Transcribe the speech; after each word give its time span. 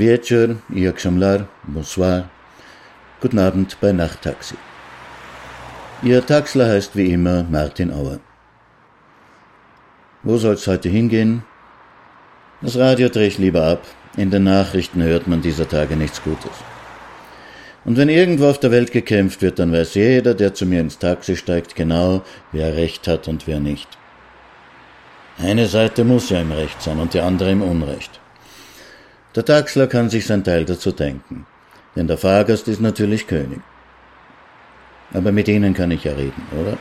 Wieczór, 0.00 0.56
jak 0.70 0.98
bonsoir. 1.64 2.22
Guten 3.20 3.38
Abend 3.38 3.76
bei 3.80 3.92
Nachttaxi. 3.92 4.54
Ihr 6.02 6.24
Taxler 6.26 6.68
heißt 6.68 6.96
wie 6.96 7.12
immer 7.12 7.44
Martin 7.50 7.92
Auer. 7.92 8.18
Wo 10.22 10.38
soll's 10.38 10.66
heute 10.66 10.88
hingehen? 10.88 11.42
Das 12.62 12.78
Radio 12.78 13.10
drehe 13.10 13.26
ich 13.26 13.38
lieber 13.38 13.62
ab. 13.62 13.82
In 14.16 14.30
den 14.30 14.44
Nachrichten 14.44 15.02
hört 15.02 15.26
man 15.26 15.42
dieser 15.42 15.68
Tage 15.68 15.96
nichts 15.96 16.22
Gutes. 16.22 16.56
Und 17.84 17.98
wenn 17.98 18.08
irgendwo 18.08 18.48
auf 18.48 18.58
der 18.58 18.70
Welt 18.70 18.92
gekämpft 18.92 19.42
wird, 19.42 19.58
dann 19.58 19.72
weiß 19.72 19.94
jeder, 19.94 20.34
der 20.34 20.54
zu 20.54 20.64
mir 20.64 20.80
ins 20.80 20.98
Taxi 20.98 21.36
steigt, 21.36 21.74
genau, 21.74 22.22
wer 22.52 22.74
Recht 22.74 23.06
hat 23.06 23.28
und 23.28 23.46
wer 23.46 23.60
nicht. 23.60 23.88
Eine 25.38 25.66
Seite 25.66 26.04
muss 26.04 26.30
ja 26.30 26.40
im 26.40 26.52
Recht 26.52 26.80
sein 26.80 26.98
und 26.98 27.12
die 27.12 27.20
andere 27.20 27.50
im 27.50 27.62
Unrecht. 27.62 28.19
Der 29.36 29.44
Taxler 29.44 29.86
kann 29.86 30.10
sich 30.10 30.26
sein 30.26 30.42
Teil 30.42 30.64
dazu 30.64 30.90
denken, 30.90 31.46
denn 31.94 32.08
der 32.08 32.18
Fahrgast 32.18 32.66
ist 32.66 32.80
natürlich 32.80 33.28
König. 33.28 33.60
Aber 35.12 35.30
mit 35.30 35.46
ihnen 35.48 35.72
kann 35.74 35.92
ich 35.92 36.04
ja 36.04 36.12
reden, 36.12 36.42
oder? 36.60 36.76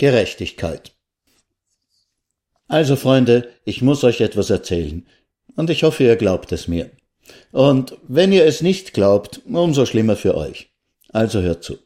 Gerechtigkeit. 0.00 0.92
Also 2.68 2.96
Freunde, 2.96 3.50
ich 3.66 3.82
muss 3.82 4.02
euch 4.02 4.22
etwas 4.22 4.48
erzählen, 4.48 5.06
und 5.56 5.68
ich 5.68 5.82
hoffe, 5.82 6.04
ihr 6.04 6.16
glaubt 6.16 6.52
es 6.52 6.68
mir. 6.68 6.88
Und 7.52 7.98
wenn 8.08 8.32
ihr 8.32 8.46
es 8.46 8.62
nicht 8.62 8.94
glaubt, 8.94 9.42
umso 9.46 9.84
schlimmer 9.84 10.16
für 10.16 10.36
euch. 10.36 10.70
Also 11.10 11.42
hört 11.42 11.64
zu. 11.64 11.76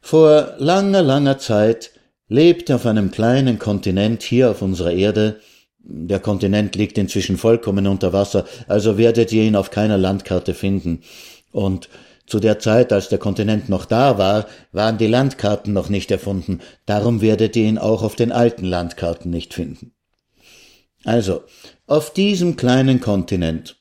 Vor 0.00 0.54
langer, 0.58 1.02
langer 1.02 1.38
Zeit 1.38 1.90
lebte 2.28 2.76
auf 2.76 2.86
einem 2.86 3.10
kleinen 3.10 3.58
Kontinent 3.58 4.22
hier 4.22 4.52
auf 4.52 4.62
unserer 4.62 4.92
Erde, 4.92 5.40
der 5.80 6.20
Kontinent 6.20 6.76
liegt 6.76 6.98
inzwischen 6.98 7.36
vollkommen 7.36 7.88
unter 7.88 8.12
Wasser, 8.12 8.46
also 8.68 8.96
werdet 8.96 9.32
ihr 9.32 9.42
ihn 9.42 9.56
auf 9.56 9.72
keiner 9.72 9.98
Landkarte 9.98 10.54
finden. 10.54 11.02
Und 11.50 11.88
zu 12.28 12.40
der 12.40 12.58
Zeit, 12.58 12.92
als 12.92 13.08
der 13.08 13.18
Kontinent 13.18 13.68
noch 13.68 13.86
da 13.86 14.18
war, 14.18 14.46
waren 14.70 14.98
die 14.98 15.06
Landkarten 15.06 15.72
noch 15.72 15.88
nicht 15.88 16.10
erfunden, 16.10 16.60
darum 16.86 17.20
werdet 17.20 17.56
ihr 17.56 17.64
ihn 17.64 17.78
auch 17.78 18.02
auf 18.02 18.14
den 18.14 18.32
alten 18.32 18.64
Landkarten 18.64 19.30
nicht 19.30 19.54
finden. 19.54 19.92
Also, 21.04 21.44
auf 21.86 22.12
diesem 22.12 22.56
kleinen 22.56 23.00
Kontinent 23.00 23.77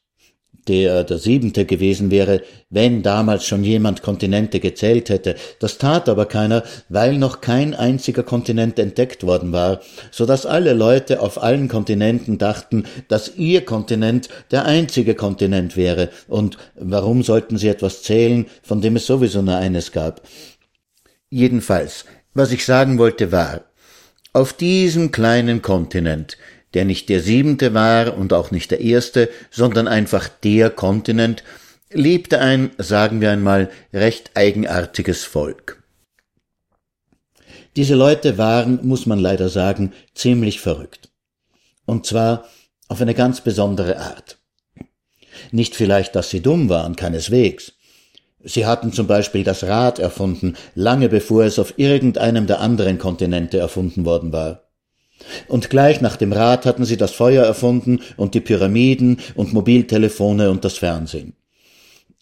der 0.68 1.04
der 1.04 1.18
siebente 1.18 1.66
gewesen 1.66 2.12
wäre, 2.12 2.42
wenn 2.70 3.04
damals 3.04 3.46
schon 3.46 3.64
jemand 3.64 4.02
Kontinente 4.02 4.60
gezählt 4.60 5.10
hätte. 5.10 5.36
Das 5.60 5.78
tat 5.78 6.10
aber 6.10 6.26
keiner, 6.26 6.64
weil 6.90 7.18
noch 7.18 7.42
kein 7.42 7.74
einziger 7.74 8.24
Kontinent 8.24 8.78
entdeckt 8.80 9.24
worden 9.24 9.52
war, 9.52 9.82
so 10.12 10.26
dass 10.26 10.46
alle 10.46 10.74
Leute 10.74 11.22
auf 11.22 11.42
allen 11.42 11.68
Kontinenten 11.68 12.38
dachten, 12.38 12.86
dass 13.08 13.36
ihr 13.38 13.66
Kontinent 13.66 14.30
der 14.52 14.66
einzige 14.66 15.16
Kontinent 15.16 15.78
wäre. 15.78 16.10
Und 16.28 16.58
warum 16.76 17.24
sollten 17.24 17.58
sie 17.58 17.70
etwas 17.70 18.04
zählen, 18.04 18.46
von 18.62 18.82
dem 18.82 18.96
es 18.96 19.06
sowieso 19.06 19.42
nur 19.42 19.56
eines 19.56 19.92
gab? 19.92 20.22
Jedenfalls, 21.30 22.06
was 22.34 22.52
ich 22.52 22.66
sagen 22.66 22.98
wollte 22.98 23.32
war, 23.32 23.62
auf 24.34 24.54
diesem 24.54 25.12
kleinen 25.12 25.62
Kontinent 25.62 26.38
der 26.74 26.86
nicht 26.86 27.10
der 27.10 27.22
siebente 27.22 27.74
war 27.74 28.18
und 28.18 28.34
auch 28.34 28.52
nicht 28.52 28.72
der 28.72 28.82
erste, 28.82 29.30
sondern 29.52 29.88
einfach 29.88 30.28
der 30.28 30.70
Kontinent, 30.70 31.44
lebte 31.92 32.40
ein, 32.40 32.72
sagen 32.78 33.22
wir 33.22 33.32
einmal, 33.32 33.70
recht 33.94 34.32
eigenartiges 34.36 35.24
Volk. 35.24 35.84
Diese 37.76 37.96
Leute 37.96 38.38
waren, 38.38 38.86
muss 38.86 39.06
man 39.06 39.20
leider 39.20 39.50
sagen, 39.50 39.94
ziemlich 40.14 40.60
verrückt. 40.60 41.10
Und 41.86 42.06
zwar 42.06 42.46
auf 42.88 43.02
eine 43.02 43.14
ganz 43.14 43.42
besondere 43.42 44.00
Art. 44.00 44.40
Nicht 45.52 45.76
vielleicht, 45.76 46.16
dass 46.16 46.30
sie 46.30 46.42
dumm 46.42 46.70
waren, 46.70 46.96
keineswegs. 46.96 47.74
Sie 48.44 48.66
hatten 48.66 48.94
zum 48.94 49.08
Beispiel 49.08 49.44
das 49.44 49.64
Rad 49.64 50.00
erfunden, 50.00 50.56
lange 50.74 51.10
bevor 51.10 51.44
es 51.44 51.60
auf 51.60 51.78
irgendeinem 51.78 52.48
der 52.48 52.62
anderen 52.62 52.98
Kontinente 52.98 53.58
erfunden 53.60 54.06
worden 54.06 54.34
war. 54.34 54.67
Und 55.48 55.70
gleich 55.70 56.02
nach 56.02 56.16
dem 56.16 56.34
Rad 56.34 56.66
hatten 56.66 56.86
sie 56.86 56.98
das 56.98 57.12
Feuer 57.12 57.44
erfunden 57.46 58.02
und 58.16 58.34
die 58.34 58.42
Pyramiden 58.42 59.20
und 59.36 59.54
Mobiltelefone 59.54 60.50
und 60.50 60.64
das 60.64 60.78
Fernsehen. 60.78 61.34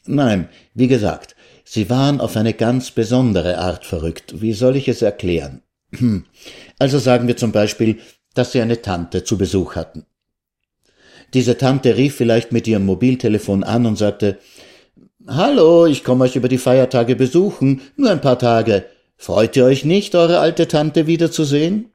Nein, 0.05 0.49
wie 0.73 0.87
gesagt, 0.87 1.35
sie 1.63 1.89
waren 1.89 2.21
auf 2.21 2.37
eine 2.37 2.53
ganz 2.53 2.91
besondere 2.91 3.57
Art 3.57 3.85
verrückt. 3.85 4.41
Wie 4.41 4.53
soll 4.53 4.75
ich 4.75 4.87
es 4.87 5.01
erklären? 5.01 5.61
Also 6.79 6.99
sagen 6.99 7.27
wir 7.27 7.37
zum 7.37 7.51
Beispiel, 7.51 7.99
dass 8.33 8.51
sie 8.51 8.61
eine 8.61 8.81
Tante 8.81 9.23
zu 9.23 9.37
Besuch 9.37 9.75
hatten. 9.75 10.05
Diese 11.33 11.57
Tante 11.57 11.97
rief 11.97 12.15
vielleicht 12.15 12.51
mit 12.51 12.67
ihrem 12.67 12.85
Mobiltelefon 12.85 13.63
an 13.63 13.85
und 13.85 13.97
sagte 13.97 14.39
Hallo, 15.27 15.87
ich 15.87 16.03
komme 16.03 16.25
euch 16.25 16.35
über 16.35 16.49
die 16.49 16.59
Feiertage 16.59 17.15
besuchen, 17.15 17.81
nur 17.95 18.11
ein 18.11 18.21
paar 18.21 18.37
Tage. 18.37 18.85
Freut 19.17 19.55
ihr 19.55 19.65
euch 19.65 19.85
nicht, 19.85 20.13
eure 20.13 20.39
alte 20.39 20.67
Tante 20.67 21.07
wiederzusehen? 21.07 21.91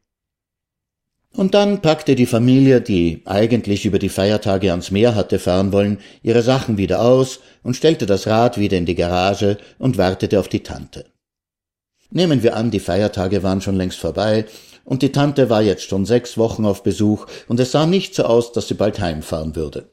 Und 1.32 1.54
dann 1.54 1.80
packte 1.80 2.16
die 2.16 2.26
Familie, 2.26 2.80
die 2.80 3.22
eigentlich 3.24 3.86
über 3.86 3.98
die 4.00 4.08
Feiertage 4.08 4.72
ans 4.72 4.90
Meer 4.90 5.14
hatte 5.14 5.38
fahren 5.38 5.72
wollen, 5.72 5.98
ihre 6.22 6.42
Sachen 6.42 6.76
wieder 6.76 7.00
aus 7.02 7.38
und 7.62 7.76
stellte 7.76 8.04
das 8.06 8.26
Rad 8.26 8.58
wieder 8.58 8.76
in 8.76 8.86
die 8.86 8.96
Garage 8.96 9.58
und 9.78 9.96
wartete 9.96 10.40
auf 10.40 10.48
die 10.48 10.62
Tante. 10.62 11.04
Nehmen 12.10 12.42
wir 12.42 12.56
an, 12.56 12.72
die 12.72 12.80
Feiertage 12.80 13.44
waren 13.44 13.60
schon 13.60 13.76
längst 13.76 13.98
vorbei, 13.98 14.46
und 14.84 15.02
die 15.02 15.12
Tante 15.12 15.48
war 15.50 15.62
jetzt 15.62 15.88
schon 15.88 16.04
sechs 16.04 16.36
Wochen 16.36 16.64
auf 16.64 16.82
Besuch, 16.82 17.26
und 17.46 17.60
es 17.60 17.70
sah 17.70 17.86
nicht 17.86 18.14
so 18.16 18.24
aus, 18.24 18.50
dass 18.50 18.66
sie 18.66 18.74
bald 18.74 18.98
heimfahren 18.98 19.54
würde. 19.54 19.92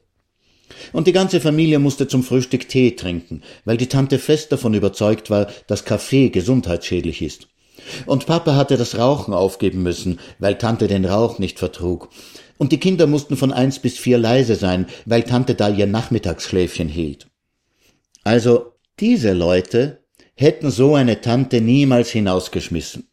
Und 0.92 1.06
die 1.06 1.12
ganze 1.12 1.40
Familie 1.40 1.78
musste 1.78 2.08
zum 2.08 2.24
Frühstück 2.24 2.68
Tee 2.68 2.96
trinken, 2.96 3.42
weil 3.64 3.76
die 3.76 3.86
Tante 3.86 4.18
fest 4.18 4.50
davon 4.50 4.74
überzeugt 4.74 5.30
war, 5.30 5.46
dass 5.68 5.84
Kaffee 5.84 6.30
gesundheitsschädlich 6.30 7.22
ist. 7.22 7.46
Und 8.06 8.26
Papa 8.26 8.54
hatte 8.54 8.76
das 8.76 8.98
Rauchen 8.98 9.34
aufgeben 9.34 9.82
müssen, 9.82 10.18
weil 10.38 10.56
Tante 10.56 10.86
den 10.86 11.04
Rauch 11.04 11.38
nicht 11.38 11.58
vertrug. 11.58 12.08
Und 12.58 12.72
die 12.72 12.80
Kinder 12.80 13.06
mussten 13.06 13.36
von 13.36 13.52
eins 13.52 13.78
bis 13.78 13.98
vier 13.98 14.18
leise 14.18 14.56
sein, 14.56 14.86
weil 15.06 15.22
Tante 15.22 15.54
da 15.54 15.68
ihr 15.68 15.86
Nachmittagsschläfchen 15.86 16.88
hielt. 16.88 17.28
Also, 18.24 18.72
diese 19.00 19.32
Leute 19.32 20.04
hätten 20.34 20.70
so 20.70 20.94
eine 20.94 21.20
Tante 21.20 21.60
niemals 21.60 22.10
hinausgeschmissen. 22.10 23.08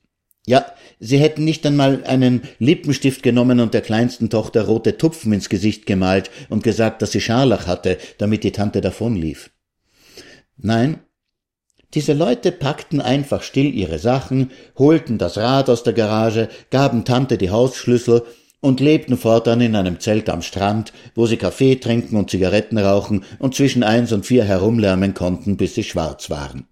Ja, 0.47 0.65
sie 0.99 1.17
hätten 1.17 1.43
nicht 1.43 1.65
einmal 1.65 2.03
einen 2.05 2.41
Lippenstift 2.59 3.23
genommen 3.23 3.59
und 3.59 3.73
der 3.73 3.81
kleinsten 3.81 4.29
Tochter 4.29 4.65
rote 4.65 4.97
Tupfen 4.97 5.33
ins 5.33 5.49
Gesicht 5.49 5.85
gemalt 5.85 6.29
und 6.49 6.63
gesagt, 6.63 7.01
dass 7.01 7.11
sie 7.11 7.21
Scharlach 7.21 7.65
hatte, 7.67 7.97
damit 8.17 8.43
die 8.43 8.51
Tante 8.51 8.81
davonlief. 8.81 9.51
Nein, 10.57 10.99
diese 11.95 12.13
Leute 12.13 12.51
packten 12.51 12.99
einfach 12.99 13.41
still 13.41 13.73
ihre 13.73 13.99
Sachen, 13.99 14.51
holten 14.77 15.17
das 15.17 15.37
Rad 15.37 15.69
aus 15.69 15.83
der 15.83 15.93
Garage, 15.93 16.49
gaben 16.69 17.05
Tante 17.05 17.37
die 17.37 17.49
Hausschlüssel 17.49 18.23
und 18.59 18.79
lebten 18.81 19.17
fortan 19.17 19.61
in 19.61 19.75
einem 19.75 19.99
Zelt 19.99 20.29
am 20.29 20.41
Strand, 20.41 20.91
wo 21.15 21.25
sie 21.25 21.37
Kaffee 21.37 21.75
trinken 21.75 22.17
und 22.17 22.29
Zigaretten 22.29 22.77
rauchen 22.77 23.23
und 23.39 23.55
zwischen 23.55 23.83
eins 23.83 24.11
und 24.11 24.25
vier 24.25 24.43
herumlärmen 24.43 25.13
konnten, 25.13 25.55
bis 25.55 25.75
sie 25.75 25.83
schwarz 25.83 26.29
waren. 26.29 26.67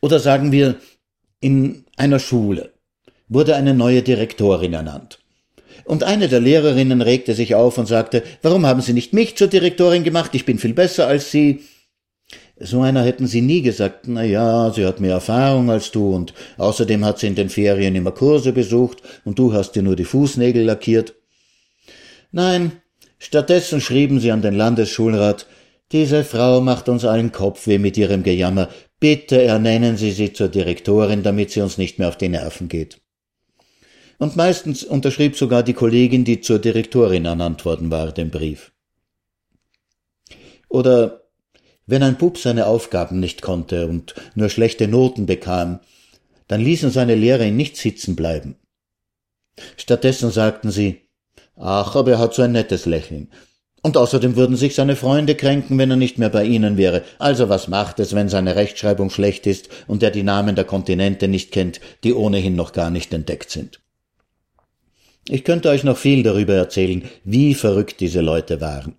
Oder 0.00 0.18
sagen 0.18 0.52
wir, 0.52 0.76
in 1.40 1.84
einer 1.96 2.18
Schule 2.18 2.72
wurde 3.28 3.54
eine 3.54 3.74
neue 3.74 4.02
Direktorin 4.02 4.72
ernannt. 4.72 5.20
Und 5.84 6.02
eine 6.02 6.28
der 6.28 6.40
Lehrerinnen 6.40 7.00
regte 7.00 7.34
sich 7.34 7.54
auf 7.54 7.78
und 7.78 7.86
sagte, 7.86 8.24
warum 8.42 8.66
haben 8.66 8.80
Sie 8.80 8.92
nicht 8.92 9.12
mich 9.12 9.36
zur 9.36 9.46
Direktorin 9.46 10.02
gemacht? 10.02 10.34
Ich 10.34 10.44
bin 10.44 10.58
viel 10.58 10.74
besser 10.74 11.06
als 11.06 11.30
Sie. 11.30 11.62
So 12.58 12.80
einer 12.80 13.02
hätten 13.04 13.26
sie 13.26 13.42
nie 13.42 13.60
gesagt, 13.60 14.08
na 14.08 14.24
ja, 14.24 14.72
sie 14.72 14.86
hat 14.86 14.98
mehr 14.98 15.12
Erfahrung 15.12 15.70
als 15.70 15.90
du 15.90 16.14
und 16.14 16.32
außerdem 16.56 17.04
hat 17.04 17.18
sie 17.18 17.26
in 17.26 17.34
den 17.34 17.50
Ferien 17.50 17.94
immer 17.94 18.12
Kurse 18.12 18.52
besucht 18.52 19.02
und 19.24 19.38
du 19.38 19.52
hast 19.52 19.72
dir 19.72 19.82
nur 19.82 19.94
die 19.94 20.04
Fußnägel 20.04 20.64
lackiert. 20.64 21.14
Nein, 22.32 22.72
stattdessen 23.18 23.82
schrieben 23.82 24.20
sie 24.20 24.32
an 24.32 24.40
den 24.40 24.54
Landesschulrat, 24.54 25.46
diese 25.92 26.24
Frau 26.24 26.62
macht 26.62 26.88
uns 26.88 27.04
allen 27.04 27.30
Kopfweh 27.30 27.78
mit 27.78 27.98
ihrem 27.98 28.22
Gejammer, 28.22 28.70
bitte 28.98 29.42
ernennen 29.42 29.96
Sie 29.96 30.10
sie 30.10 30.32
zur 30.32 30.48
Direktorin, 30.48 31.22
damit 31.22 31.50
sie 31.50 31.60
uns 31.60 31.78
nicht 31.78 31.98
mehr 31.98 32.08
auf 32.08 32.16
die 32.16 32.28
Nerven 32.28 32.68
geht. 32.68 33.00
Und 34.18 34.34
meistens 34.34 34.82
unterschrieb 34.82 35.36
sogar 35.36 35.62
die 35.62 35.74
Kollegin, 35.74 36.24
die 36.24 36.40
zur 36.40 36.58
Direktorin 36.58 37.26
ernannt 37.26 37.64
worden 37.66 37.90
war, 37.90 38.12
den 38.12 38.30
Brief. 38.30 38.72
Oder 40.68 41.25
wenn 41.86 42.02
ein 42.02 42.18
Bub 42.18 42.38
seine 42.38 42.66
Aufgaben 42.66 43.20
nicht 43.20 43.42
konnte 43.42 43.86
und 43.86 44.14
nur 44.34 44.48
schlechte 44.48 44.88
Noten 44.88 45.26
bekam, 45.26 45.80
dann 46.48 46.60
ließen 46.60 46.90
seine 46.90 47.14
Lehrer 47.14 47.44
ihn 47.44 47.56
nicht 47.56 47.76
sitzen 47.76 48.16
bleiben. 48.16 48.56
Stattdessen 49.76 50.30
sagten 50.30 50.70
sie, 50.70 51.08
ach, 51.56 51.96
aber 51.96 52.12
er 52.12 52.18
hat 52.18 52.34
so 52.34 52.42
ein 52.42 52.52
nettes 52.52 52.86
Lächeln. 52.86 53.30
Und 53.82 53.96
außerdem 53.96 54.34
würden 54.34 54.56
sich 54.56 54.74
seine 54.74 54.96
Freunde 54.96 55.36
kränken, 55.36 55.78
wenn 55.78 55.90
er 55.90 55.96
nicht 55.96 56.18
mehr 56.18 56.28
bei 56.28 56.44
ihnen 56.44 56.76
wäre. 56.76 57.04
Also 57.20 57.48
was 57.48 57.68
macht 57.68 58.00
es, 58.00 58.16
wenn 58.16 58.28
seine 58.28 58.56
Rechtschreibung 58.56 59.10
schlecht 59.10 59.46
ist 59.46 59.68
und 59.86 60.02
er 60.02 60.10
die 60.10 60.24
Namen 60.24 60.56
der 60.56 60.64
Kontinente 60.64 61.28
nicht 61.28 61.52
kennt, 61.52 61.80
die 62.02 62.12
ohnehin 62.12 62.56
noch 62.56 62.72
gar 62.72 62.90
nicht 62.90 63.14
entdeckt 63.14 63.50
sind? 63.50 63.80
Ich 65.28 65.44
könnte 65.44 65.70
euch 65.70 65.84
noch 65.84 65.96
viel 65.96 66.24
darüber 66.24 66.54
erzählen, 66.54 67.08
wie 67.22 67.54
verrückt 67.54 68.00
diese 68.00 68.20
Leute 68.20 68.60
waren. 68.60 68.96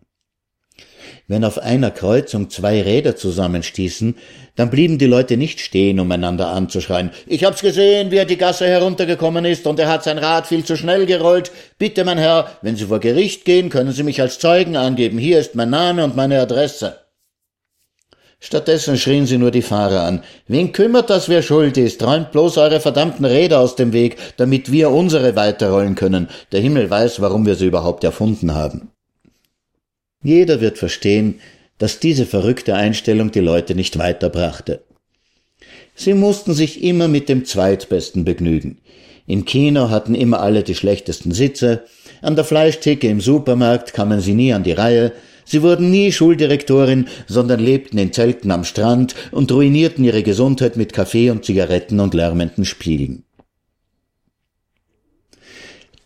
Wenn 1.27 1.43
auf 1.43 1.57
einer 1.57 1.91
Kreuzung 1.91 2.49
zwei 2.49 2.81
Räder 2.81 3.15
zusammenstießen, 3.15 4.15
dann 4.55 4.69
blieben 4.69 4.97
die 4.97 5.05
Leute 5.05 5.35
nicht 5.35 5.59
stehen, 5.59 5.99
um 5.99 6.11
einander 6.11 6.47
anzuschreien. 6.47 7.11
Ich 7.25 7.43
hab's 7.43 7.61
gesehen, 7.61 8.11
wie 8.11 8.17
er 8.17 8.25
die 8.25 8.37
Gasse 8.37 8.65
heruntergekommen 8.65 9.43
ist, 9.43 9.67
und 9.67 9.79
er 9.79 9.89
hat 9.89 10.03
sein 10.03 10.17
Rad 10.17 10.47
viel 10.47 10.63
zu 10.63 10.77
schnell 10.77 11.05
gerollt. 11.05 11.51
Bitte, 11.77 12.05
mein 12.05 12.17
Herr, 12.17 12.51
wenn 12.61 12.77
Sie 12.77 12.85
vor 12.85 12.99
Gericht 12.99 13.43
gehen, 13.43 13.69
können 13.69 13.91
Sie 13.91 14.03
mich 14.03 14.21
als 14.21 14.39
Zeugen 14.39 14.77
angeben. 14.77 15.17
Hier 15.17 15.39
ist 15.39 15.55
mein 15.55 15.69
Name 15.69 16.03
und 16.03 16.15
meine 16.15 16.39
Adresse. 16.39 16.97
Stattdessen 18.39 18.97
schrien 18.97 19.25
sie 19.25 19.39
nur 19.39 19.49
die 19.49 19.63
Fahrer 19.63 20.03
an. 20.03 20.23
Wen 20.47 20.71
kümmert 20.71 21.09
das, 21.09 21.27
wer 21.27 21.41
schuld 21.41 21.75
ist? 21.75 22.03
Räumt 22.03 22.31
bloß 22.31 22.57
eure 22.59 22.79
verdammten 22.79 23.25
Räder 23.25 23.59
aus 23.59 23.75
dem 23.75 23.93
Weg, 23.93 24.17
damit 24.37 24.71
wir 24.71 24.91
unsere 24.91 25.35
weiterrollen 25.35 25.95
können. 25.95 26.29
Der 26.51 26.61
Himmel 26.61 26.89
weiß, 26.89 27.19
warum 27.19 27.47
wir 27.47 27.55
sie 27.55 27.65
überhaupt 27.65 28.03
erfunden 28.03 28.53
haben. 28.53 28.91
Jeder 30.23 30.61
wird 30.61 30.77
verstehen, 30.77 31.39
dass 31.77 31.99
diese 31.99 32.25
verrückte 32.25 32.75
Einstellung 32.75 33.31
die 33.31 33.39
Leute 33.39 33.75
nicht 33.75 33.97
weiterbrachte. 33.97 34.83
Sie 35.95 36.13
mussten 36.13 36.53
sich 36.53 36.83
immer 36.83 37.07
mit 37.07 37.29
dem 37.29 37.45
Zweitbesten 37.45 38.25
begnügen. 38.25 38.79
Im 39.25 39.45
Kino 39.45 39.89
hatten 39.89 40.15
immer 40.15 40.39
alle 40.39 40.63
die 40.63 40.75
schlechtesten 40.75 41.31
Sitze, 41.31 41.83
an 42.21 42.35
der 42.35 42.45
Fleischtheke 42.45 43.07
im 43.07 43.21
Supermarkt 43.21 43.93
kamen 43.93 44.21
sie 44.21 44.33
nie 44.33 44.53
an 44.53 44.63
die 44.63 44.71
Reihe, 44.71 45.13
Sie 45.49 45.61
wurden 45.61 45.89
nie 45.89 46.11
Schuldirektorin, 46.11 47.07
sondern 47.25 47.61
lebten 47.61 47.97
in 47.97 48.11
Zelten 48.11 48.51
am 48.51 48.65
Strand 48.65 49.15
und 49.31 49.49
ruinierten 49.49 50.03
ihre 50.03 50.21
Gesundheit 50.21 50.75
mit 50.75 50.91
Kaffee 50.91 51.29
und 51.29 51.45
Zigaretten 51.45 52.01
und 52.01 52.13
lärmenden 52.13 52.65
Spielen. 52.65 53.23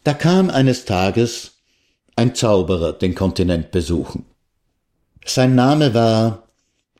Da 0.03 0.13
kam 0.13 0.51
eines 0.51 0.85
Tages 0.85 1.50
ein 2.21 2.35
Zauberer 2.35 2.93
den 2.93 3.15
Kontinent 3.15 3.71
besuchen. 3.71 4.25
Sein 5.25 5.55
Name 5.55 5.93
war 5.93 6.47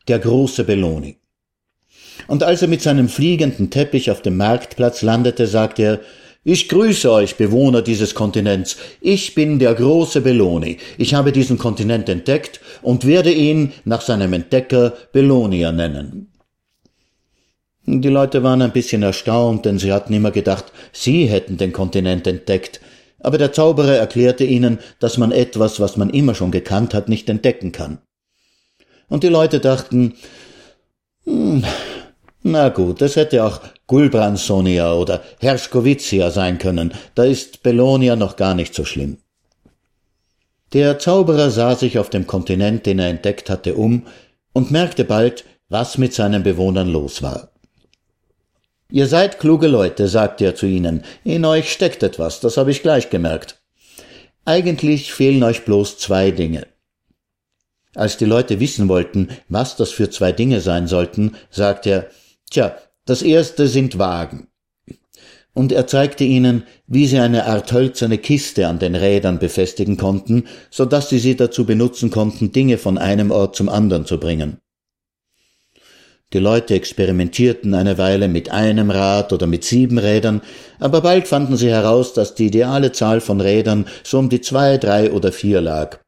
der 0.08 0.18
große 0.18 0.64
Belloni. 0.64 1.16
Und 2.26 2.42
als 2.42 2.62
er 2.62 2.68
mit 2.68 2.82
seinem 2.82 3.08
fliegenden 3.08 3.70
Teppich 3.70 4.10
auf 4.10 4.22
dem 4.22 4.36
Marktplatz 4.36 5.02
landete, 5.02 5.46
sagte 5.46 5.82
er, 5.82 6.00
ich 6.44 6.68
grüße 6.68 7.10
euch, 7.10 7.36
Bewohner 7.36 7.82
dieses 7.82 8.16
Kontinents. 8.16 8.76
Ich 9.00 9.36
bin 9.36 9.60
der 9.60 9.74
große 9.74 10.22
Belloni. 10.22 10.78
Ich 10.98 11.14
habe 11.14 11.30
diesen 11.30 11.56
Kontinent 11.56 12.08
entdeckt 12.08 12.60
und 12.82 13.06
werde 13.06 13.32
ihn 13.32 13.72
nach 13.84 14.00
seinem 14.00 14.32
Entdecker 14.32 14.92
Bellonia 15.12 15.70
nennen. 15.70 16.32
Die 17.86 18.08
Leute 18.08 18.42
waren 18.42 18.62
ein 18.62 18.72
bisschen 18.72 19.04
erstaunt, 19.04 19.66
denn 19.66 19.78
sie 19.78 19.92
hatten 19.92 20.12
immer 20.14 20.32
gedacht, 20.32 20.66
sie 20.92 21.26
hätten 21.26 21.58
den 21.58 21.72
Kontinent 21.72 22.26
entdeckt. 22.26 22.80
Aber 23.22 23.38
der 23.38 23.52
Zauberer 23.52 23.96
erklärte 23.96 24.44
ihnen, 24.44 24.78
dass 24.98 25.16
man 25.16 25.32
etwas, 25.32 25.80
was 25.80 25.96
man 25.96 26.10
immer 26.10 26.34
schon 26.34 26.50
gekannt 26.50 26.92
hat, 26.92 27.08
nicht 27.08 27.28
entdecken 27.28 27.72
kann. 27.72 27.98
Und 29.08 29.22
die 29.22 29.28
Leute 29.28 29.60
dachten, 29.60 30.14
hm, 31.24 31.64
na 32.42 32.68
gut, 32.70 33.00
es 33.00 33.14
hätte 33.14 33.44
auch 33.44 33.60
Gulbransonia 33.86 34.92
oder 34.94 35.22
Herschkowitsia 35.40 36.30
sein 36.30 36.58
können, 36.58 36.92
da 37.14 37.24
ist 37.24 37.62
Belonia 37.62 38.16
noch 38.16 38.36
gar 38.36 38.54
nicht 38.54 38.74
so 38.74 38.84
schlimm. 38.84 39.18
Der 40.72 40.98
Zauberer 40.98 41.50
sah 41.50 41.76
sich 41.76 41.98
auf 41.98 42.10
dem 42.10 42.26
Kontinent, 42.26 42.86
den 42.86 42.98
er 42.98 43.10
entdeckt 43.10 43.50
hatte, 43.50 43.74
um 43.74 44.06
und 44.52 44.70
merkte 44.70 45.04
bald, 45.04 45.44
was 45.68 45.98
mit 45.98 46.14
seinen 46.14 46.42
Bewohnern 46.42 46.88
los 46.88 47.22
war. 47.22 47.51
Ihr 48.92 49.06
seid 49.06 49.40
kluge 49.40 49.68
Leute, 49.68 50.06
sagte 50.06 50.44
er 50.44 50.54
zu 50.54 50.66
ihnen, 50.66 51.02
in 51.24 51.46
euch 51.46 51.72
steckt 51.72 52.02
etwas, 52.02 52.40
das 52.40 52.58
habe 52.58 52.70
ich 52.70 52.82
gleich 52.82 53.08
gemerkt. 53.08 53.62
Eigentlich 54.44 55.14
fehlen 55.14 55.42
euch 55.44 55.64
bloß 55.64 55.96
zwei 55.96 56.30
Dinge. 56.30 56.66
Als 57.94 58.18
die 58.18 58.26
Leute 58.26 58.60
wissen 58.60 58.90
wollten, 58.90 59.28
was 59.48 59.76
das 59.76 59.92
für 59.92 60.10
zwei 60.10 60.32
Dinge 60.32 60.60
sein 60.60 60.88
sollten, 60.88 61.36
sagte 61.48 61.90
er, 61.90 62.06
Tja, 62.50 62.76
das 63.06 63.22
erste 63.22 63.66
sind 63.66 63.98
Wagen. 63.98 64.48
Und 65.54 65.72
er 65.72 65.86
zeigte 65.86 66.24
ihnen, 66.24 66.64
wie 66.86 67.06
sie 67.06 67.18
eine 67.18 67.46
Art 67.46 67.72
hölzerne 67.72 68.18
Kiste 68.18 68.68
an 68.68 68.78
den 68.78 68.94
Rädern 68.94 69.38
befestigen 69.38 69.96
konnten, 69.96 70.44
so 70.70 70.84
dass 70.84 71.08
sie 71.08 71.18
sie 71.18 71.34
dazu 71.34 71.64
benutzen 71.64 72.10
konnten, 72.10 72.52
Dinge 72.52 72.76
von 72.76 72.98
einem 72.98 73.30
Ort 73.30 73.56
zum 73.56 73.70
anderen 73.70 74.04
zu 74.04 74.20
bringen. 74.20 74.61
Die 76.32 76.38
Leute 76.38 76.74
experimentierten 76.74 77.74
eine 77.74 77.98
Weile 77.98 78.26
mit 78.26 78.50
einem 78.50 78.90
Rad 78.90 79.32
oder 79.34 79.46
mit 79.46 79.64
sieben 79.64 79.98
Rädern, 79.98 80.40
aber 80.78 81.02
bald 81.02 81.28
fanden 81.28 81.56
sie 81.58 81.70
heraus, 81.70 82.14
dass 82.14 82.34
die 82.34 82.46
ideale 82.46 82.92
Zahl 82.92 83.20
von 83.20 83.40
Rädern 83.40 83.86
so 84.02 84.18
um 84.18 84.30
die 84.30 84.40
zwei, 84.40 84.78
drei 84.78 85.12
oder 85.12 85.30
vier 85.30 85.60
lag. 85.60 85.98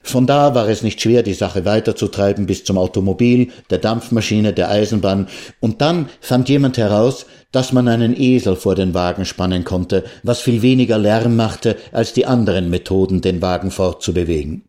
Von 0.00 0.26
da 0.26 0.54
war 0.54 0.68
es 0.68 0.82
nicht 0.82 1.00
schwer, 1.00 1.22
die 1.22 1.32
Sache 1.32 1.64
weiterzutreiben 1.64 2.44
bis 2.46 2.64
zum 2.64 2.76
Automobil, 2.76 3.48
der 3.70 3.78
Dampfmaschine, 3.78 4.52
der 4.52 4.70
Eisenbahn, 4.70 5.28
und 5.60 5.80
dann 5.80 6.10
fand 6.20 6.48
jemand 6.48 6.76
heraus, 6.76 7.24
dass 7.52 7.72
man 7.72 7.88
einen 7.88 8.18
Esel 8.18 8.56
vor 8.56 8.74
den 8.74 8.92
Wagen 8.92 9.24
spannen 9.24 9.64
konnte, 9.64 10.04
was 10.22 10.40
viel 10.40 10.60
weniger 10.60 10.98
Lärm 10.98 11.36
machte 11.36 11.76
als 11.92 12.12
die 12.12 12.26
anderen 12.26 12.68
Methoden, 12.68 13.20
den 13.22 13.40
Wagen 13.40 13.70
fortzubewegen. 13.70 14.64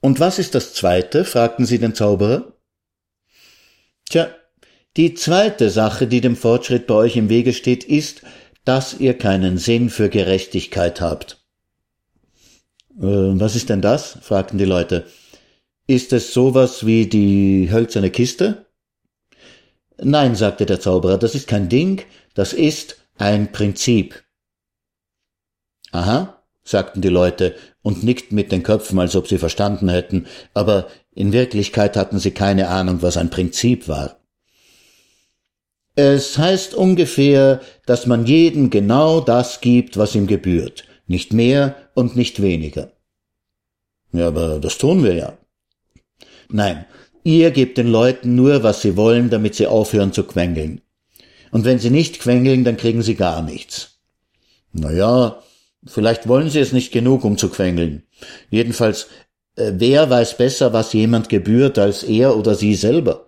Und 0.00 0.20
was 0.20 0.38
ist 0.38 0.54
das 0.54 0.74
zweite? 0.74 1.24
fragten 1.24 1.66
sie 1.66 1.78
den 1.78 1.94
Zauberer. 1.94 2.57
Tja, 4.08 4.30
die 4.96 5.14
zweite 5.14 5.70
Sache, 5.70 6.06
die 6.06 6.20
dem 6.20 6.34
Fortschritt 6.34 6.86
bei 6.86 6.94
euch 6.94 7.16
im 7.16 7.28
Wege 7.28 7.52
steht, 7.52 7.84
ist, 7.84 8.22
dass 8.64 8.98
ihr 8.98 9.16
keinen 9.16 9.58
Sinn 9.58 9.90
für 9.90 10.08
Gerechtigkeit 10.08 11.00
habt. 11.00 11.44
Äh, 12.98 13.02
was 13.02 13.54
ist 13.54 13.68
denn 13.68 13.82
das? 13.82 14.18
fragten 14.22 14.58
die 14.58 14.64
Leute. 14.64 15.06
Ist 15.86 16.12
es 16.12 16.34
sowas 16.34 16.84
wie 16.84 17.06
die 17.06 17.70
hölzerne 17.70 18.10
Kiste? 18.10 18.66
Nein, 19.98 20.36
sagte 20.36 20.66
der 20.66 20.80
Zauberer, 20.80 21.18
das 21.18 21.34
ist 21.34 21.48
kein 21.48 21.68
Ding, 21.68 22.02
das 22.34 22.52
ist 22.52 22.96
ein 23.16 23.52
Prinzip. 23.52 24.22
Aha, 25.92 26.42
sagten 26.62 27.00
die 27.00 27.08
Leute 27.08 27.56
und 27.82 28.04
nickten 28.04 28.34
mit 28.34 28.52
den 28.52 28.62
Köpfen, 28.62 28.98
als 28.98 29.16
ob 29.16 29.26
sie 29.26 29.38
verstanden 29.38 29.88
hätten, 29.88 30.26
aber 30.54 30.88
in 31.18 31.32
Wirklichkeit 31.32 31.96
hatten 31.96 32.20
sie 32.20 32.30
keine 32.30 32.68
Ahnung, 32.68 33.02
was 33.02 33.16
ein 33.16 33.28
Prinzip 33.28 33.88
war. 33.88 34.20
Es 35.96 36.38
heißt 36.38 36.74
ungefähr, 36.74 37.60
dass 37.86 38.06
man 38.06 38.24
jedem 38.24 38.70
genau 38.70 39.20
das 39.20 39.60
gibt, 39.60 39.96
was 39.96 40.14
ihm 40.14 40.28
gebührt, 40.28 40.84
nicht 41.08 41.32
mehr 41.32 41.74
und 41.94 42.14
nicht 42.14 42.40
weniger. 42.40 42.92
Ja, 44.12 44.28
aber 44.28 44.60
das 44.60 44.78
tun 44.78 45.02
wir 45.02 45.14
ja. 45.14 45.36
Nein, 46.50 46.84
ihr 47.24 47.50
gebt 47.50 47.78
den 47.78 47.88
Leuten 47.88 48.36
nur, 48.36 48.62
was 48.62 48.80
sie 48.80 48.96
wollen, 48.96 49.28
damit 49.28 49.56
sie 49.56 49.66
aufhören 49.66 50.12
zu 50.12 50.22
quengeln. 50.22 50.82
Und 51.50 51.64
wenn 51.64 51.80
sie 51.80 51.90
nicht 51.90 52.20
quengeln, 52.20 52.62
dann 52.62 52.76
kriegen 52.76 53.02
sie 53.02 53.16
gar 53.16 53.42
nichts. 53.42 53.98
Na 54.72 54.92
ja, 54.92 55.42
vielleicht 55.84 56.28
wollen 56.28 56.48
sie 56.48 56.60
es 56.60 56.70
nicht 56.70 56.92
genug, 56.92 57.24
um 57.24 57.36
zu 57.36 57.48
quengeln. 57.48 58.04
Jedenfalls, 58.50 59.08
wer 59.58 60.08
weiß 60.08 60.36
besser, 60.36 60.72
was 60.72 60.92
jemand 60.92 61.28
gebührt, 61.28 61.78
als 61.78 62.02
er 62.02 62.36
oder 62.36 62.54
sie 62.54 62.74
selber? 62.74 63.26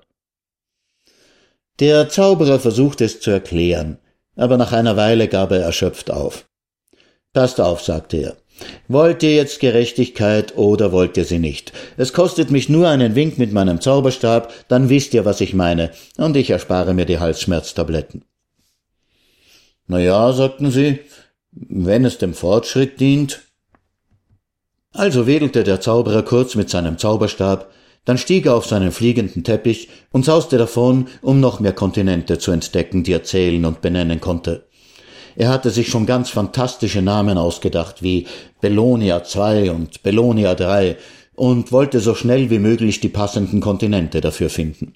Der 1.80 2.08
Zauberer 2.08 2.60
versuchte 2.60 3.04
es 3.04 3.20
zu 3.20 3.30
erklären, 3.30 3.98
aber 4.36 4.56
nach 4.56 4.72
einer 4.72 4.96
Weile 4.96 5.28
gab 5.28 5.50
er 5.50 5.60
erschöpft 5.60 6.10
auf. 6.10 6.46
Passt 7.32 7.60
auf, 7.60 7.82
sagte 7.82 8.16
er. 8.18 8.36
Wollt 8.88 9.22
ihr 9.22 9.34
jetzt 9.34 9.60
Gerechtigkeit 9.60 10.56
oder 10.56 10.92
wollt 10.92 11.16
ihr 11.16 11.24
sie 11.24 11.38
nicht? 11.38 11.72
Es 11.96 12.12
kostet 12.12 12.50
mich 12.50 12.68
nur 12.68 12.88
einen 12.88 13.14
Wink 13.14 13.38
mit 13.38 13.52
meinem 13.52 13.80
Zauberstab, 13.80 14.52
dann 14.68 14.88
wisst 14.90 15.14
ihr, 15.14 15.24
was 15.24 15.40
ich 15.40 15.54
meine, 15.54 15.90
und 16.16 16.36
ich 16.36 16.50
erspare 16.50 16.92
mir 16.92 17.06
die 17.06 17.18
Halsschmerztabletten. 17.18 18.24
Na 19.86 19.98
ja, 19.98 20.32
sagten 20.32 20.70
sie, 20.70 21.00
wenn 21.52 22.04
es 22.04 22.18
dem 22.18 22.34
Fortschritt 22.34 23.00
dient. 23.00 23.40
Also 24.92 25.26
wedelte 25.26 25.62
der 25.62 25.80
Zauberer 25.80 26.22
kurz 26.22 26.54
mit 26.56 26.68
seinem 26.68 26.98
Zauberstab, 26.98 27.70
dann 28.04 28.18
stieg 28.18 28.46
er 28.46 28.56
auf 28.56 28.66
seinen 28.66 28.92
fliegenden 28.92 29.44
Teppich 29.44 29.88
und 30.10 30.24
sauste 30.24 30.58
davon, 30.58 31.08
um 31.22 31.38
noch 31.38 31.60
mehr 31.60 31.72
Kontinente 31.72 32.38
zu 32.38 32.50
entdecken, 32.50 33.04
die 33.04 33.12
er 33.12 33.22
zählen 33.22 33.64
und 33.64 33.82
benennen 33.82 34.20
konnte. 34.20 34.66
Er 35.36 35.48
hatte 35.50 35.70
sich 35.70 35.88
schon 35.88 36.06
ganz 36.06 36.30
fantastische 36.30 37.02
Namen 37.02 37.38
ausgedacht 37.38 38.02
wie 38.02 38.26
Belonia 38.60 39.22
II 39.22 39.70
und 39.70 40.02
Belonia 40.02 40.56
III 40.58 40.96
und 41.34 41.72
wollte 41.72 42.00
so 42.00 42.14
schnell 42.14 42.50
wie 42.50 42.58
möglich 42.58 43.00
die 43.00 43.08
passenden 43.08 43.60
Kontinente 43.60 44.20
dafür 44.20 44.50
finden. 44.50 44.94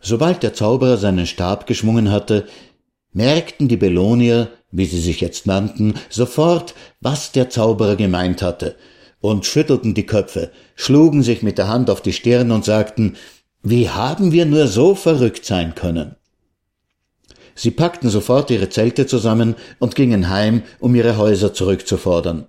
Sobald 0.00 0.42
der 0.42 0.54
Zauberer 0.54 0.96
seinen 0.96 1.26
Stab 1.26 1.66
geschwungen 1.66 2.10
hatte, 2.10 2.46
merkten 3.12 3.68
die 3.68 3.76
Belonier, 3.76 4.48
wie 4.72 4.86
sie 4.86 5.00
sich 5.00 5.20
jetzt 5.20 5.46
nannten, 5.46 5.94
sofort, 6.08 6.74
was 7.00 7.32
der 7.32 7.50
Zauberer 7.50 7.96
gemeint 7.96 8.42
hatte, 8.42 8.76
und 9.20 9.46
schüttelten 9.46 9.94
die 9.94 10.06
Köpfe, 10.06 10.50
schlugen 10.76 11.22
sich 11.22 11.42
mit 11.42 11.58
der 11.58 11.68
Hand 11.68 11.90
auf 11.90 12.00
die 12.00 12.12
Stirn 12.12 12.50
und 12.50 12.64
sagten, 12.64 13.16
wie 13.62 13.90
haben 13.90 14.32
wir 14.32 14.46
nur 14.46 14.66
so 14.66 14.94
verrückt 14.94 15.44
sein 15.44 15.74
können? 15.74 16.16
Sie 17.54 17.70
packten 17.70 18.08
sofort 18.08 18.50
ihre 18.50 18.70
Zelte 18.70 19.06
zusammen 19.06 19.54
und 19.78 19.94
gingen 19.94 20.30
heim, 20.30 20.62
um 20.78 20.94
ihre 20.94 21.18
Häuser 21.18 21.52
zurückzufordern. 21.52 22.46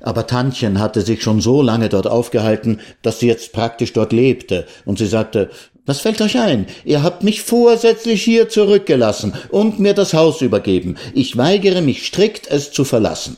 Aber 0.00 0.26
Tantchen 0.26 0.78
hatte 0.78 1.02
sich 1.02 1.22
schon 1.22 1.40
so 1.40 1.62
lange 1.62 1.88
dort 1.88 2.06
aufgehalten, 2.06 2.80
dass 3.02 3.20
sie 3.20 3.28
jetzt 3.28 3.52
praktisch 3.52 3.92
dort 3.92 4.12
lebte, 4.12 4.66
und 4.84 4.98
sie 4.98 5.06
sagte, 5.06 5.50
was 5.84 6.00
fällt 6.00 6.20
euch 6.20 6.38
ein? 6.38 6.66
Ihr 6.84 7.02
habt 7.02 7.24
mich 7.24 7.42
vorsätzlich 7.42 8.22
hier 8.22 8.48
zurückgelassen 8.48 9.34
und 9.50 9.80
mir 9.80 9.94
das 9.94 10.14
Haus 10.14 10.40
übergeben. 10.40 10.96
Ich 11.12 11.36
weigere 11.36 11.80
mich 11.82 12.06
strikt, 12.06 12.48
es 12.48 12.70
zu 12.70 12.84
verlassen. 12.84 13.36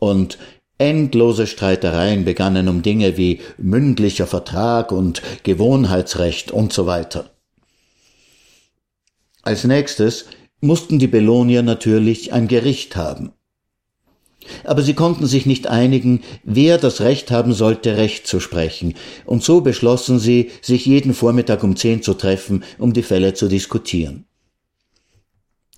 Und 0.00 0.38
endlose 0.78 1.46
Streitereien 1.46 2.24
begannen 2.24 2.68
um 2.68 2.82
Dinge 2.82 3.16
wie 3.16 3.40
mündlicher 3.56 4.26
Vertrag 4.26 4.90
und 4.90 5.22
Gewohnheitsrecht 5.44 6.50
und 6.50 6.72
so 6.72 6.86
weiter. 6.86 7.30
Als 9.42 9.64
nächstes 9.64 10.26
mussten 10.60 10.98
die 10.98 11.06
Belonier 11.06 11.62
natürlich 11.62 12.32
ein 12.32 12.48
Gericht 12.48 12.96
haben. 12.96 13.32
Aber 14.64 14.82
sie 14.82 14.94
konnten 14.94 15.26
sich 15.26 15.46
nicht 15.46 15.66
einigen, 15.66 16.22
wer 16.44 16.78
das 16.78 17.00
Recht 17.00 17.30
haben 17.30 17.52
sollte, 17.52 17.96
Recht 17.96 18.26
zu 18.26 18.40
sprechen, 18.40 18.94
und 19.24 19.42
so 19.42 19.60
beschlossen 19.60 20.18
sie, 20.18 20.50
sich 20.62 20.86
jeden 20.86 21.14
Vormittag 21.14 21.62
um 21.64 21.76
zehn 21.76 22.02
zu 22.02 22.14
treffen, 22.14 22.64
um 22.78 22.92
die 22.92 23.02
Fälle 23.02 23.34
zu 23.34 23.48
diskutieren. 23.48 24.24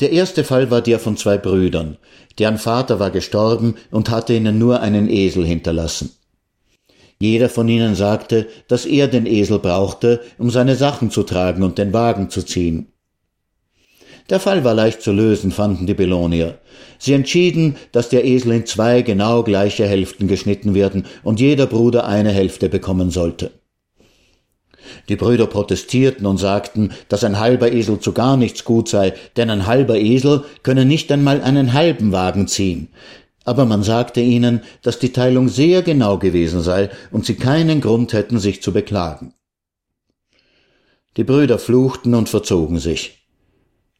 Der 0.00 0.12
erste 0.12 0.44
Fall 0.44 0.70
war 0.70 0.80
der 0.80 0.98
von 0.98 1.16
zwei 1.16 1.36
Brüdern, 1.36 1.98
deren 2.38 2.56
Vater 2.56 2.98
war 2.98 3.10
gestorben 3.10 3.74
und 3.90 4.08
hatte 4.08 4.34
ihnen 4.34 4.58
nur 4.58 4.80
einen 4.80 5.10
Esel 5.10 5.44
hinterlassen. 5.44 6.10
Jeder 7.20 7.50
von 7.50 7.68
ihnen 7.68 7.94
sagte, 7.94 8.48
dass 8.66 8.86
er 8.86 9.06
den 9.06 9.26
Esel 9.26 9.58
brauchte, 9.58 10.22
um 10.38 10.48
seine 10.48 10.74
Sachen 10.74 11.10
zu 11.10 11.22
tragen 11.22 11.62
und 11.62 11.76
den 11.76 11.92
Wagen 11.92 12.30
zu 12.30 12.42
ziehen. 12.42 12.89
Der 14.28 14.40
Fall 14.40 14.64
war 14.64 14.74
leicht 14.74 15.02
zu 15.02 15.12
lösen, 15.12 15.50
fanden 15.50 15.86
die 15.86 15.94
Belonier. 15.94 16.58
Sie 16.98 17.14
entschieden, 17.14 17.76
dass 17.92 18.10
der 18.10 18.24
Esel 18.24 18.52
in 18.52 18.66
zwei 18.66 19.02
genau 19.02 19.42
gleiche 19.42 19.86
Hälften 19.86 20.28
geschnitten 20.28 20.74
werden 20.74 21.06
und 21.22 21.40
jeder 21.40 21.66
Bruder 21.66 22.06
eine 22.06 22.30
Hälfte 22.30 22.68
bekommen 22.68 23.10
sollte. 23.10 23.52
Die 25.08 25.16
Brüder 25.16 25.46
protestierten 25.46 26.26
und 26.26 26.38
sagten, 26.38 26.92
dass 27.08 27.24
ein 27.24 27.38
halber 27.38 27.72
Esel 27.72 28.00
zu 28.00 28.12
gar 28.12 28.36
nichts 28.36 28.64
gut 28.64 28.88
sei, 28.88 29.14
denn 29.36 29.50
ein 29.50 29.66
halber 29.66 29.96
Esel 29.96 30.44
könne 30.62 30.84
nicht 30.84 31.10
einmal 31.12 31.42
einen 31.42 31.72
halben 31.72 32.12
Wagen 32.12 32.48
ziehen. 32.48 32.88
Aber 33.44 33.64
man 33.64 33.82
sagte 33.82 34.20
ihnen, 34.20 34.62
dass 34.82 34.98
die 34.98 35.12
Teilung 35.12 35.48
sehr 35.48 35.82
genau 35.82 36.18
gewesen 36.18 36.60
sei 36.60 36.90
und 37.10 37.24
sie 37.24 37.34
keinen 37.34 37.80
Grund 37.80 38.12
hätten, 38.12 38.38
sich 38.38 38.62
zu 38.62 38.72
beklagen. 38.72 39.34
Die 41.16 41.24
Brüder 41.24 41.58
fluchten 41.58 42.14
und 42.14 42.28
verzogen 42.28 42.78
sich. 42.78 43.19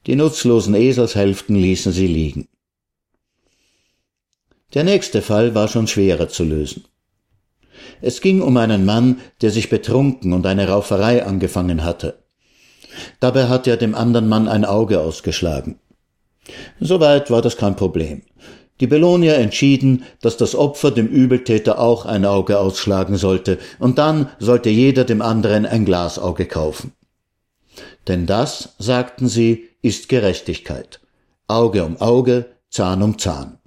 Die 0.07 0.17
nutzlosen 0.17 0.75
Eselshälften 0.75 1.57
ließen 1.57 1.93
sie 1.93 2.07
liegen. 2.07 2.49
Der 4.73 4.85
nächste 4.85 5.21
Fall 5.21 5.55
war 5.55 5.69
schon 5.69 5.87
schwerer 5.87 6.29
zu 6.29 6.45
lösen. 6.45 6.85
Es 8.01 8.21
ging 8.21 8.41
um 8.41 8.57
einen 8.57 8.85
Mann, 8.85 9.21
der 9.43 9.51
sich 9.51 9.69
betrunken 9.69 10.33
und 10.33 10.47
eine 10.47 10.69
Rauferei 10.69 11.25
angefangen 11.25 11.85
hatte. 11.85 12.23
Dabei 13.21 13.49
hatte 13.49 13.71
er 13.71 13.77
dem 13.77 13.95
anderen 13.95 14.29
Mann 14.29 14.49
ein 14.49 14.65
Auge 14.65 15.01
ausgeschlagen. 15.01 15.79
Soweit 16.81 17.31
war 17.31 17.43
das 17.43 17.57
kein 17.57 17.77
Problem. 17.77 18.23
Die 18.81 18.87
Belonier 18.87 19.35
entschieden, 19.35 20.05
dass 20.23 20.39
das 20.39 20.55
Opfer 20.55 20.91
dem 20.91 21.07
Übeltäter 21.07 21.79
auch 21.79 22.07
ein 22.07 22.25
Auge 22.25 22.59
ausschlagen 22.59 23.17
sollte, 23.17 23.59
und 23.79 23.99
dann 23.99 24.31
sollte 24.39 24.71
jeder 24.71 25.05
dem 25.05 25.21
anderen 25.21 25.67
ein 25.67 25.85
Glasauge 25.85 26.47
kaufen. 26.47 26.93
Denn 28.09 28.27
das, 28.27 28.75
sagten 28.79 29.29
sie, 29.29 29.69
ist 29.83 30.09
Gerechtigkeit. 30.09 31.01
Auge 31.47 31.85
um 31.85 32.01
Auge, 32.01 32.47
Zahn 32.71 33.03
um 33.03 33.19
Zahn. 33.19 33.59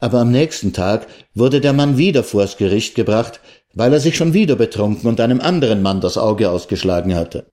Aber 0.00 0.20
am 0.20 0.30
nächsten 0.30 0.72
Tag 0.72 1.06
wurde 1.34 1.60
der 1.60 1.72
Mann 1.72 1.96
wieder 1.96 2.24
vors 2.24 2.56
Gericht 2.56 2.94
gebracht, 2.94 3.40
weil 3.74 3.92
er 3.92 4.00
sich 4.00 4.16
schon 4.16 4.34
wieder 4.34 4.56
betrunken 4.56 5.08
und 5.08 5.20
einem 5.20 5.40
anderen 5.40 5.82
Mann 5.82 6.00
das 6.00 6.18
Auge 6.18 6.50
ausgeschlagen 6.50 7.14
hatte. 7.14 7.46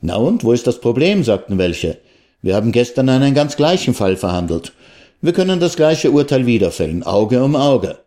Na 0.00 0.16
und, 0.16 0.44
wo 0.44 0.52
ist 0.52 0.66
das 0.66 0.80
Problem? 0.80 1.24
sagten 1.24 1.58
welche. 1.58 1.98
Wir 2.42 2.54
haben 2.54 2.70
gestern 2.70 3.08
einen 3.08 3.34
ganz 3.34 3.56
gleichen 3.56 3.94
Fall 3.94 4.16
verhandelt. 4.16 4.72
Wir 5.20 5.32
können 5.32 5.58
das 5.58 5.76
gleiche 5.76 6.10
Urteil 6.10 6.46
wiederfällen, 6.46 7.02
Auge 7.02 7.42
um 7.42 7.56
Auge. 7.56 7.98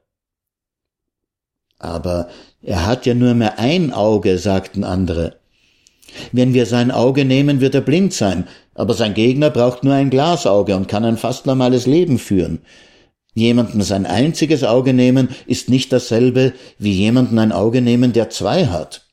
Aber 1.78 2.30
er 2.62 2.86
hat 2.86 3.06
ja 3.06 3.14
nur 3.14 3.34
mehr 3.34 3.58
ein 3.58 3.92
Auge, 3.92 4.38
sagten 4.38 4.84
andere. 4.84 5.39
Wenn 6.32 6.54
wir 6.54 6.66
sein 6.66 6.92
Auge 6.92 7.26
nehmen, 7.26 7.62
wird 7.62 7.76
er 7.76 7.82
blind 7.82 8.14
sein, 8.14 8.48
aber 8.76 8.94
sein 8.94 9.14
Gegner 9.14 9.50
braucht 9.50 9.84
nur 9.84 9.94
ein 9.94 10.10
Glasauge 10.10 10.76
und 10.76 10.88
kann 10.88 11.06
ein 11.06 11.18
fast 11.18 11.46
normales 11.46 11.86
Leben 11.86 12.20
führen. 12.20 12.60
Jemanden 13.34 13.82
sein 13.82 14.06
einziges 14.06 14.64
Auge 14.64 14.94
nehmen, 14.94 15.30
ist 15.46 15.70
nicht 15.70 15.94
dasselbe 15.94 16.54
wie 16.78 16.94
jemanden 16.94 17.40
ein 17.40 17.52
Auge 17.52 17.82
nehmen, 17.82 18.14
der 18.14 18.30
zwei 18.30 18.66
hat. 18.66 19.06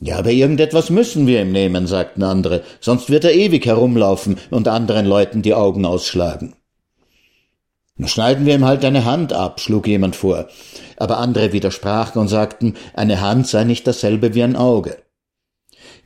Ja, 0.00 0.18
aber 0.18 0.30
irgendetwas 0.30 0.88
müssen 0.88 1.26
wir 1.26 1.42
ihm 1.42 1.52
nehmen, 1.52 1.86
sagten 1.86 2.22
andere, 2.22 2.62
sonst 2.80 3.10
wird 3.10 3.24
er 3.24 3.34
ewig 3.34 3.66
herumlaufen 3.66 4.38
und 4.50 4.66
anderen 4.66 5.04
Leuten 5.04 5.42
die 5.42 5.54
Augen 5.54 5.84
ausschlagen. 5.84 6.54
Schneiden 8.06 8.46
wir 8.46 8.54
ihm 8.54 8.64
halt 8.64 8.82
eine 8.84 9.04
Hand 9.04 9.34
ab, 9.34 9.60
schlug 9.60 9.86
jemand 9.86 10.16
vor, 10.16 10.48
aber 10.96 11.18
andere 11.18 11.52
widersprachen 11.52 12.18
und 12.18 12.28
sagten, 12.28 12.76
eine 12.94 13.20
Hand 13.20 13.46
sei 13.46 13.64
nicht 13.64 13.86
dasselbe 13.86 14.34
wie 14.34 14.42
ein 14.42 14.56
Auge. 14.56 14.96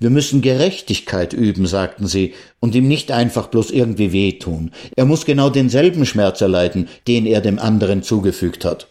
Wir 0.05 0.11
müssen 0.11 0.43
Gerechtigkeit 0.43 1.33
üben, 1.33 1.67
sagten 1.67 2.07
sie, 2.07 2.35
und 2.61 2.75
ihm 2.75 2.87
nicht 2.88 3.11
einfach 3.11 3.47
bloß 3.47 3.71
irgendwie 3.71 4.12
wehtun. 4.12 4.71
Er 4.97 5.07
muss 5.07 5.25
genau 5.25 5.49
denselben 5.49 6.05
Schmerz 6.05 6.43
erleiden, 6.43 6.90
den 7.09 7.25
er 7.25 7.40
dem 7.40 7.59
anderen 7.59 8.03
zugefügt 8.03 8.67
hat. 8.67 8.88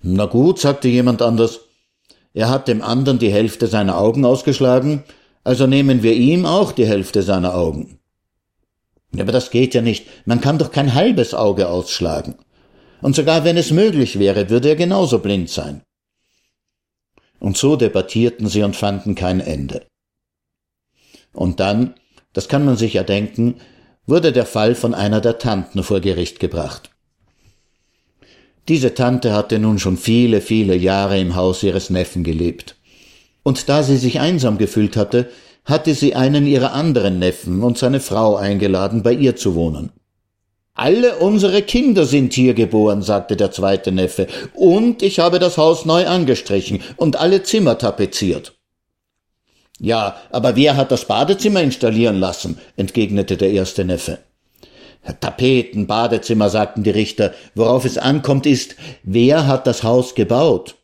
Na 0.00 0.26
gut, 0.26 0.60
sagte 0.60 0.86
jemand 0.86 1.20
anders. 1.20 1.62
Er 2.32 2.48
hat 2.48 2.68
dem 2.68 2.80
anderen 2.80 3.18
die 3.18 3.32
Hälfte 3.32 3.66
seiner 3.66 3.98
Augen 3.98 4.24
ausgeschlagen, 4.24 5.02
also 5.42 5.66
nehmen 5.66 6.04
wir 6.04 6.12
ihm 6.12 6.46
auch 6.46 6.70
die 6.70 6.86
Hälfte 6.86 7.22
seiner 7.22 7.56
Augen. 7.56 7.98
Aber 9.18 9.32
das 9.32 9.50
geht 9.50 9.74
ja 9.74 9.82
nicht. 9.82 10.06
Man 10.26 10.40
kann 10.40 10.58
doch 10.58 10.70
kein 10.70 10.94
halbes 10.94 11.34
Auge 11.34 11.68
ausschlagen. 11.68 12.36
Und 13.02 13.16
sogar 13.16 13.42
wenn 13.42 13.56
es 13.56 13.72
möglich 13.72 14.20
wäre, 14.20 14.48
würde 14.48 14.68
er 14.68 14.76
genauso 14.76 15.18
blind 15.18 15.50
sein. 15.50 15.82
Und 17.40 17.56
so 17.56 17.76
debattierten 17.76 18.48
sie 18.48 18.62
und 18.62 18.76
fanden 18.76 19.14
kein 19.14 19.40
Ende. 19.40 19.86
Und 21.32 21.60
dann, 21.60 21.94
das 22.32 22.48
kann 22.48 22.64
man 22.64 22.76
sich 22.76 22.94
ja 22.94 23.04
denken, 23.04 23.56
wurde 24.06 24.32
der 24.32 24.46
Fall 24.46 24.74
von 24.74 24.94
einer 24.94 25.20
der 25.20 25.38
Tanten 25.38 25.82
vor 25.82 26.00
Gericht 26.00 26.40
gebracht. 26.40 26.90
Diese 28.68 28.94
Tante 28.94 29.32
hatte 29.32 29.58
nun 29.58 29.78
schon 29.78 29.96
viele, 29.96 30.40
viele 30.40 30.76
Jahre 30.76 31.18
im 31.18 31.34
Haus 31.34 31.62
ihres 31.62 31.90
Neffen 31.90 32.24
gelebt. 32.24 32.76
Und 33.42 33.68
da 33.68 33.82
sie 33.82 33.96
sich 33.96 34.20
einsam 34.20 34.58
gefühlt 34.58 34.96
hatte, 34.96 35.30
hatte 35.64 35.94
sie 35.94 36.14
einen 36.14 36.46
ihrer 36.46 36.72
anderen 36.72 37.18
Neffen 37.18 37.62
und 37.62 37.78
seine 37.78 38.00
Frau 38.00 38.36
eingeladen, 38.36 39.02
bei 39.02 39.12
ihr 39.12 39.36
zu 39.36 39.54
wohnen. 39.54 39.90
Alle 40.78 41.16
unsere 41.16 41.62
Kinder 41.62 42.04
sind 42.04 42.34
hier 42.34 42.54
geboren, 42.54 43.02
sagte 43.02 43.34
der 43.34 43.50
zweite 43.50 43.90
Neffe, 43.90 44.28
und 44.54 45.02
ich 45.02 45.18
habe 45.18 45.40
das 45.40 45.58
Haus 45.58 45.84
neu 45.84 46.06
angestrichen 46.06 46.82
und 46.96 47.16
alle 47.16 47.42
Zimmer 47.42 47.78
tapeziert. 47.78 48.56
Ja, 49.80 50.16
aber 50.30 50.54
wer 50.54 50.76
hat 50.76 50.92
das 50.92 51.06
Badezimmer 51.06 51.62
installieren 51.62 52.20
lassen? 52.20 52.58
entgegnete 52.76 53.36
der 53.36 53.50
erste 53.50 53.84
Neffe. 53.84 54.20
Tapeten, 55.18 55.88
Badezimmer, 55.88 56.48
sagten 56.48 56.84
die 56.84 56.90
Richter. 56.90 57.34
Worauf 57.56 57.84
es 57.84 57.98
ankommt, 57.98 58.46
ist, 58.46 58.76
wer 59.02 59.48
hat 59.48 59.66
das 59.66 59.82
Haus 59.82 60.14
gebaut? 60.14 60.76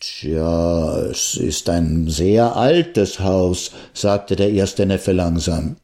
Tja, 0.00 0.98
es 1.02 1.36
ist 1.36 1.68
ein 1.68 2.08
sehr 2.08 2.56
altes 2.56 3.20
Haus, 3.20 3.70
sagte 3.92 4.34
der 4.34 4.50
erste 4.50 4.84
Neffe 4.84 5.12
langsam. 5.12 5.76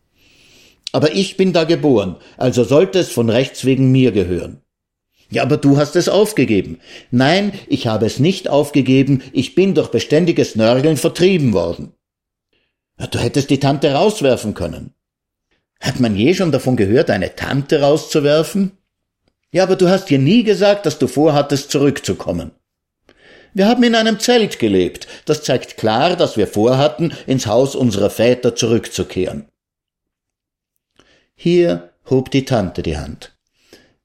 Aber 0.92 1.14
ich 1.14 1.37
bin 1.37 1.53
da 1.53 1.64
geboren, 1.64 2.16
also 2.37 2.64
sollte 2.64 2.98
es 2.98 3.11
von 3.11 3.29
Rechts 3.29 3.64
wegen 3.64 3.92
mir 3.92 4.12
gehören. 4.12 4.62
Ja, 5.31 5.42
aber 5.42 5.59
du 5.59 5.77
hast 5.77 5.94
es 5.96 6.09
aufgegeben. 6.09 6.81
Nein, 7.11 7.53
ich 7.66 7.87
habe 7.87 8.07
es 8.07 8.18
nicht 8.18 8.48
aufgegeben, 8.48 9.22
ich 9.33 9.55
bin 9.55 9.74
durch 9.74 9.88
beständiges 9.88 10.57
Nörgeln 10.57 10.96
vertrieben 10.96 11.53
worden. 11.53 11.92
Du 13.11 13.18
hättest 13.18 13.51
die 13.51 13.61
Tante 13.61 13.92
rauswerfen 13.92 14.55
können. 14.55 14.94
Hat 15.81 16.01
man 16.01 16.16
je 16.16 16.35
schon 16.35 16.51
davon 16.51 16.77
gehört, 16.77 17.11
eine 17.11 17.37
Tante 17.37 17.81
rauszuwerfen? 17.81 18.72
Ja, 19.53 19.62
aber 19.62 19.77
du 19.77 19.88
hast 19.88 20.11
dir 20.11 20.18
nie 20.18 20.42
gesagt, 20.42 20.87
dass 20.87 20.98
du 20.98 21.07
vorhattest, 21.07 21.70
zurückzukommen. 21.70 22.51
Wir 23.55 23.68
haben 23.68 23.83
in 23.83 23.94
einem 23.94 24.18
Zelt 24.18 24.59
gelebt. 24.59 25.07
Das 25.24 25.42
zeigt 25.42 25.77
klar, 25.77 26.16
dass 26.16 26.37
wir 26.37 26.46
vorhatten, 26.46 27.12
ins 27.27 27.46
Haus 27.46 27.74
unserer 27.74 28.11
Väter 28.11 28.55
zurückzukehren. 28.55 29.46
Hier 31.40 31.90
hob 32.11 32.33
die 32.33 32.44
Tante 32.44 32.83
die 32.83 32.96
Hand. 32.96 33.33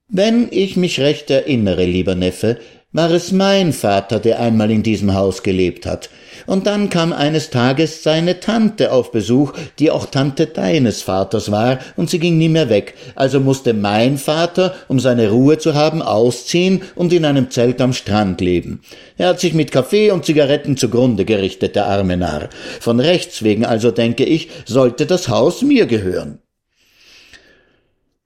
Wenn 0.06 0.46
ich 0.52 0.76
mich 0.76 1.00
recht 1.00 1.32
erinnere, 1.32 1.84
lieber 1.84 2.14
Neffe, 2.14 2.58
war 2.92 3.10
es 3.10 3.32
mein 3.32 3.72
Vater, 3.72 4.20
der 4.20 4.38
einmal 4.38 4.70
in 4.70 4.84
diesem 4.84 5.14
Haus 5.14 5.42
gelebt 5.42 5.84
hat. 5.84 6.10
Und 6.46 6.68
dann 6.68 6.90
kam 6.90 7.12
eines 7.12 7.50
Tages 7.50 8.04
seine 8.04 8.38
Tante 8.38 8.92
auf 8.92 9.10
Besuch, 9.10 9.52
die 9.80 9.90
auch 9.90 10.06
Tante 10.06 10.46
deines 10.46 11.02
Vaters 11.02 11.50
war, 11.50 11.80
und 11.96 12.08
sie 12.08 12.20
ging 12.20 12.38
nie 12.38 12.48
mehr 12.48 12.68
weg. 12.68 12.94
Also 13.16 13.40
musste 13.40 13.74
mein 13.74 14.16
Vater, 14.16 14.76
um 14.86 15.00
seine 15.00 15.30
Ruhe 15.30 15.58
zu 15.58 15.74
haben, 15.74 16.02
ausziehen 16.02 16.82
und 16.94 17.12
in 17.12 17.24
einem 17.24 17.50
Zelt 17.50 17.80
am 17.80 17.92
Strand 17.92 18.40
leben. 18.42 18.82
Er 19.18 19.30
hat 19.30 19.40
sich 19.40 19.54
mit 19.54 19.72
Kaffee 19.72 20.12
und 20.12 20.24
Zigaretten 20.24 20.76
zugrunde 20.76 21.24
gerichtet, 21.24 21.74
der 21.74 21.86
arme 21.86 22.16
Narr. 22.16 22.48
Von 22.78 23.00
Rechts 23.00 23.42
wegen 23.42 23.64
also, 23.64 23.90
denke 23.90 24.24
ich, 24.24 24.50
sollte 24.66 25.06
das 25.06 25.28
Haus 25.28 25.62
mir 25.62 25.86
gehören. 25.86 26.38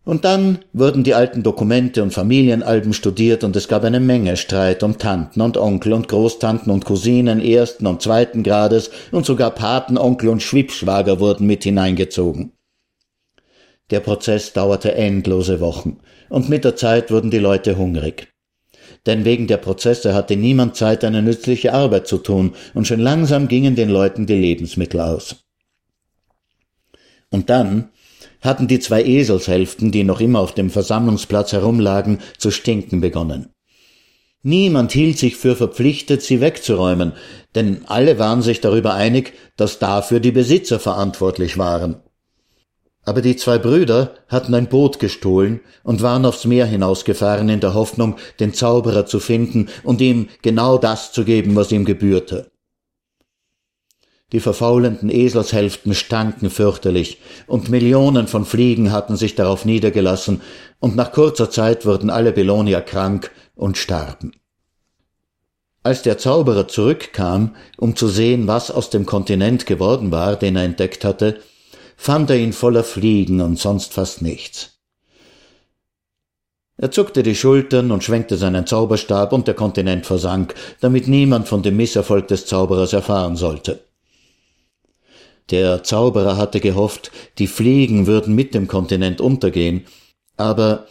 Und 0.08 0.24
dann 0.24 0.60
wurden 0.72 1.04
die 1.04 1.12
alten 1.12 1.42
Dokumente 1.42 2.02
und 2.02 2.14
Familienalben 2.14 2.94
studiert 2.94 3.44
und 3.44 3.54
es 3.56 3.68
gab 3.68 3.84
eine 3.84 4.00
Menge 4.00 4.38
Streit 4.38 4.82
um 4.82 4.96
Tanten 4.96 5.42
und 5.42 5.58
Onkel 5.58 5.92
und 5.92 6.08
Großtanten 6.08 6.72
und 6.72 6.86
Cousinen 6.86 7.42
ersten 7.42 7.86
und 7.86 8.00
zweiten 8.00 8.42
Grades 8.42 8.90
und 9.12 9.26
sogar 9.26 9.50
Patenonkel 9.50 10.30
und 10.30 10.42
Schwippschwager 10.42 11.20
wurden 11.20 11.46
mit 11.46 11.64
hineingezogen. 11.64 12.52
Der 13.90 14.00
Prozess 14.00 14.54
dauerte 14.54 14.94
endlose 14.94 15.60
Wochen 15.60 15.98
und 16.30 16.48
mit 16.48 16.64
der 16.64 16.74
Zeit 16.74 17.10
wurden 17.10 17.30
die 17.30 17.36
Leute 17.36 17.76
hungrig. 17.76 18.32
Denn 19.04 19.26
wegen 19.26 19.46
der 19.46 19.58
Prozesse 19.58 20.14
hatte 20.14 20.36
niemand 20.36 20.74
Zeit, 20.74 21.04
eine 21.04 21.20
nützliche 21.20 21.74
Arbeit 21.74 22.06
zu 22.06 22.16
tun 22.16 22.54
und 22.72 22.86
schon 22.86 23.00
langsam 23.00 23.46
gingen 23.46 23.76
den 23.76 23.90
Leuten 23.90 24.24
die 24.24 24.40
Lebensmittel 24.40 25.00
aus. 25.00 25.36
Und 27.28 27.50
dann 27.50 27.90
hatten 28.40 28.68
die 28.68 28.80
zwei 28.80 29.04
Eselshälften, 29.04 29.90
die 29.90 30.04
noch 30.04 30.20
immer 30.20 30.40
auf 30.40 30.54
dem 30.54 30.70
Versammlungsplatz 30.70 31.52
herumlagen, 31.52 32.18
zu 32.38 32.50
stinken 32.50 33.00
begonnen. 33.00 33.50
Niemand 34.42 34.92
hielt 34.92 35.18
sich 35.18 35.36
für 35.36 35.56
verpflichtet, 35.56 36.22
sie 36.22 36.40
wegzuräumen, 36.40 37.12
denn 37.54 37.82
alle 37.86 38.18
waren 38.18 38.40
sich 38.40 38.60
darüber 38.60 38.94
einig, 38.94 39.32
dass 39.56 39.80
dafür 39.80 40.20
die 40.20 40.30
Besitzer 40.30 40.78
verantwortlich 40.78 41.58
waren. 41.58 41.96
Aber 43.04 43.22
die 43.22 43.36
zwei 43.36 43.58
Brüder 43.58 44.14
hatten 44.28 44.54
ein 44.54 44.68
Boot 44.68 45.00
gestohlen 45.00 45.60
und 45.82 46.02
waren 46.02 46.24
aufs 46.26 46.44
Meer 46.44 46.66
hinausgefahren 46.66 47.48
in 47.48 47.60
der 47.60 47.74
Hoffnung, 47.74 48.16
den 48.38 48.52
Zauberer 48.52 49.06
zu 49.06 49.18
finden 49.18 49.68
und 49.82 50.00
ihm 50.00 50.28
genau 50.42 50.78
das 50.78 51.10
zu 51.10 51.24
geben, 51.24 51.56
was 51.56 51.72
ihm 51.72 51.84
gebührte. 51.84 52.50
Die 54.32 54.40
verfaulenden 54.40 55.08
Eselshälften 55.08 55.94
stanken 55.94 56.50
fürchterlich, 56.50 57.18
und 57.46 57.70
Millionen 57.70 58.28
von 58.28 58.44
Fliegen 58.44 58.92
hatten 58.92 59.16
sich 59.16 59.34
darauf 59.34 59.64
niedergelassen, 59.64 60.42
und 60.80 60.96
nach 60.96 61.12
kurzer 61.12 61.50
Zeit 61.50 61.86
wurden 61.86 62.10
alle 62.10 62.32
Belonier 62.32 62.82
krank 62.82 63.30
und 63.54 63.78
starben. 63.78 64.32
Als 65.82 66.02
der 66.02 66.18
Zauberer 66.18 66.68
zurückkam, 66.68 67.56
um 67.78 67.96
zu 67.96 68.08
sehen, 68.08 68.46
was 68.46 68.70
aus 68.70 68.90
dem 68.90 69.06
Kontinent 69.06 69.64
geworden 69.64 70.12
war, 70.12 70.36
den 70.36 70.56
er 70.56 70.64
entdeckt 70.64 71.06
hatte, 71.06 71.40
fand 71.96 72.28
er 72.28 72.36
ihn 72.36 72.52
voller 72.52 72.84
Fliegen 72.84 73.40
und 73.40 73.58
sonst 73.58 73.94
fast 73.94 74.20
nichts. 74.20 74.78
Er 76.76 76.90
zuckte 76.90 77.22
die 77.22 77.34
Schultern 77.34 77.90
und 77.90 78.04
schwenkte 78.04 78.36
seinen 78.36 78.66
Zauberstab, 78.66 79.32
und 79.32 79.48
der 79.48 79.54
Kontinent 79.54 80.04
versank, 80.04 80.54
damit 80.80 81.08
niemand 81.08 81.48
von 81.48 81.62
dem 81.62 81.78
Misserfolg 81.78 82.28
des 82.28 82.44
Zauberers 82.44 82.92
erfahren 82.92 83.36
sollte. 83.36 83.87
Der 85.50 85.82
Zauberer 85.82 86.36
hatte 86.36 86.60
gehofft, 86.60 87.10
die 87.38 87.46
Fliegen 87.46 88.06
würden 88.06 88.34
mit 88.34 88.54
dem 88.54 88.68
Kontinent 88.68 89.20
untergehen, 89.20 89.86
aber 90.36 90.86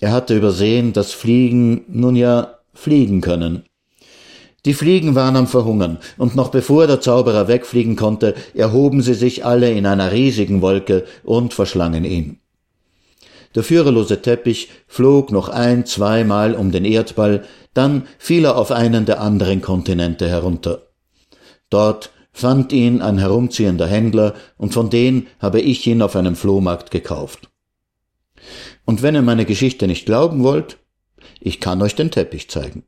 er 0.00 0.12
hatte 0.12 0.36
übersehen, 0.36 0.92
dass 0.92 1.12
Fliegen 1.12 1.84
nun 1.88 2.14
ja 2.14 2.58
fliegen 2.72 3.20
können. 3.20 3.64
Die 4.64 4.74
Fliegen 4.74 5.14
waren 5.14 5.36
am 5.36 5.46
Verhungern, 5.46 5.98
und 6.18 6.36
noch 6.36 6.50
bevor 6.50 6.86
der 6.86 7.00
Zauberer 7.00 7.48
wegfliegen 7.48 7.96
konnte, 7.96 8.34
erhoben 8.54 9.02
sie 9.02 9.14
sich 9.14 9.44
alle 9.44 9.70
in 9.72 9.86
einer 9.86 10.12
riesigen 10.12 10.62
Wolke 10.62 11.04
und 11.24 11.54
verschlangen 11.54 12.04
ihn. 12.04 12.40
Der 13.54 13.62
führerlose 13.62 14.20
Teppich 14.20 14.68
flog 14.86 15.32
noch 15.32 15.48
ein, 15.48 15.86
zweimal 15.86 16.54
um 16.54 16.70
den 16.70 16.84
Erdball, 16.84 17.44
dann 17.72 18.06
fiel 18.18 18.44
er 18.44 18.56
auf 18.56 18.70
einen 18.70 19.06
der 19.06 19.20
anderen 19.20 19.62
Kontinente 19.62 20.28
herunter. 20.28 20.88
Dort 21.70 22.10
fand 22.38 22.72
ihn 22.72 23.02
ein 23.02 23.18
herumziehender 23.18 23.86
Händler, 23.86 24.34
und 24.56 24.72
von 24.72 24.90
den 24.90 25.26
habe 25.40 25.60
ich 25.60 25.86
ihn 25.86 26.02
auf 26.02 26.14
einem 26.14 26.36
Flohmarkt 26.36 26.90
gekauft. 26.90 27.50
Und 28.84 29.02
wenn 29.02 29.14
ihr 29.16 29.22
meine 29.22 29.44
Geschichte 29.44 29.86
nicht 29.86 30.06
glauben 30.06 30.42
wollt, 30.44 30.78
ich 31.40 31.60
kann 31.60 31.82
euch 31.82 31.94
den 31.94 32.10
Teppich 32.10 32.48
zeigen. 32.48 32.84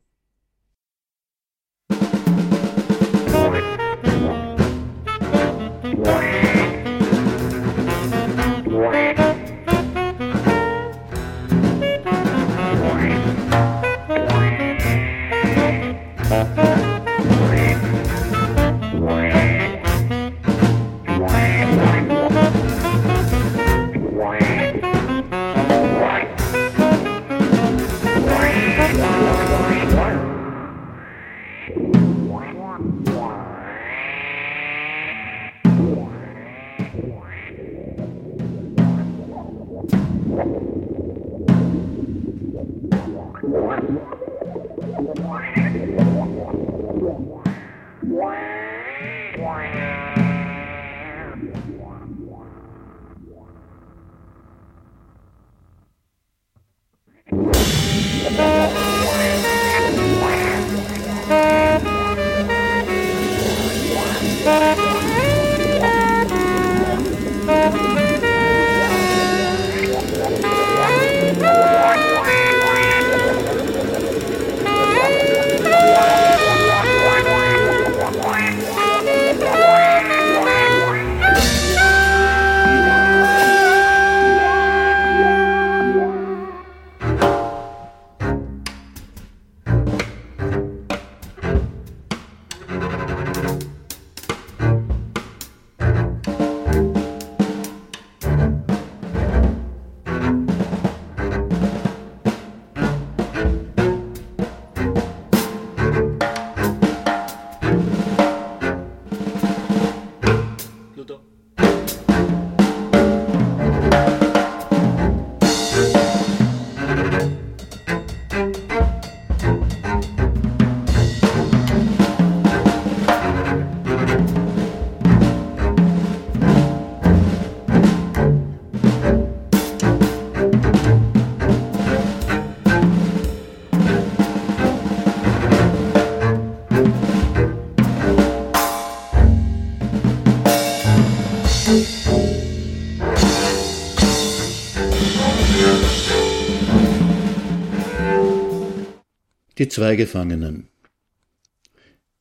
Zwei 149.71 149.95
Gefangenen. 149.95 150.67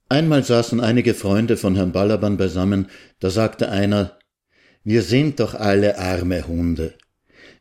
Einmal 0.09 0.43
saßen 0.43 0.81
einige 0.81 1.15
Freunde 1.15 1.57
von 1.57 1.77
Herrn 1.77 1.93
Balaban 1.93 2.37
beisammen, 2.37 2.89
da 3.21 3.31
sagte 3.31 3.69
einer, 3.69 4.19
wir 4.83 5.03
sind 5.03 5.41
doch 5.41 5.55
alle 5.55 5.99
arme 5.99 6.49
Hunde. 6.49 6.95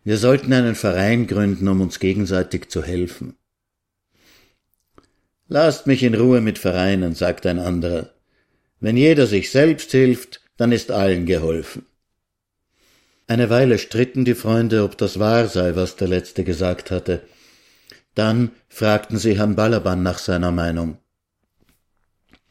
Wir 0.03 0.17
sollten 0.17 0.53
einen 0.53 0.75
Verein 0.75 1.27
gründen, 1.27 1.67
um 1.67 1.81
uns 1.81 1.99
gegenseitig 1.99 2.69
zu 2.69 2.83
helfen. 2.83 3.35
Lasst 5.47 5.87
mich 5.87 6.03
in 6.03 6.15
Ruhe 6.15 6.41
mit 6.41 6.57
Vereinen, 6.57 7.15
sagte 7.15 7.49
ein 7.49 7.59
anderer. 7.59 8.11
Wenn 8.79 8.97
jeder 8.97 9.27
sich 9.27 9.51
selbst 9.51 9.91
hilft, 9.91 10.41
dann 10.57 10.71
ist 10.71 10.91
allen 10.91 11.25
geholfen. 11.25 11.85
Eine 13.27 13.49
Weile 13.49 13.77
stritten 13.77 14.25
die 14.25 14.35
Freunde, 14.35 14.83
ob 14.83 14.97
das 14.97 15.19
wahr 15.19 15.47
sei, 15.47 15.75
was 15.75 15.95
der 15.95 16.07
Letzte 16.07 16.43
gesagt 16.43 16.89
hatte. 16.89 17.21
Dann 18.19 18.51
fragten 18.67 19.17
sie 19.17 19.37
Herrn 19.37 19.55
Balaban 19.55 20.03
nach 20.03 20.17
seiner 20.17 20.51
Meinung. 20.51 20.97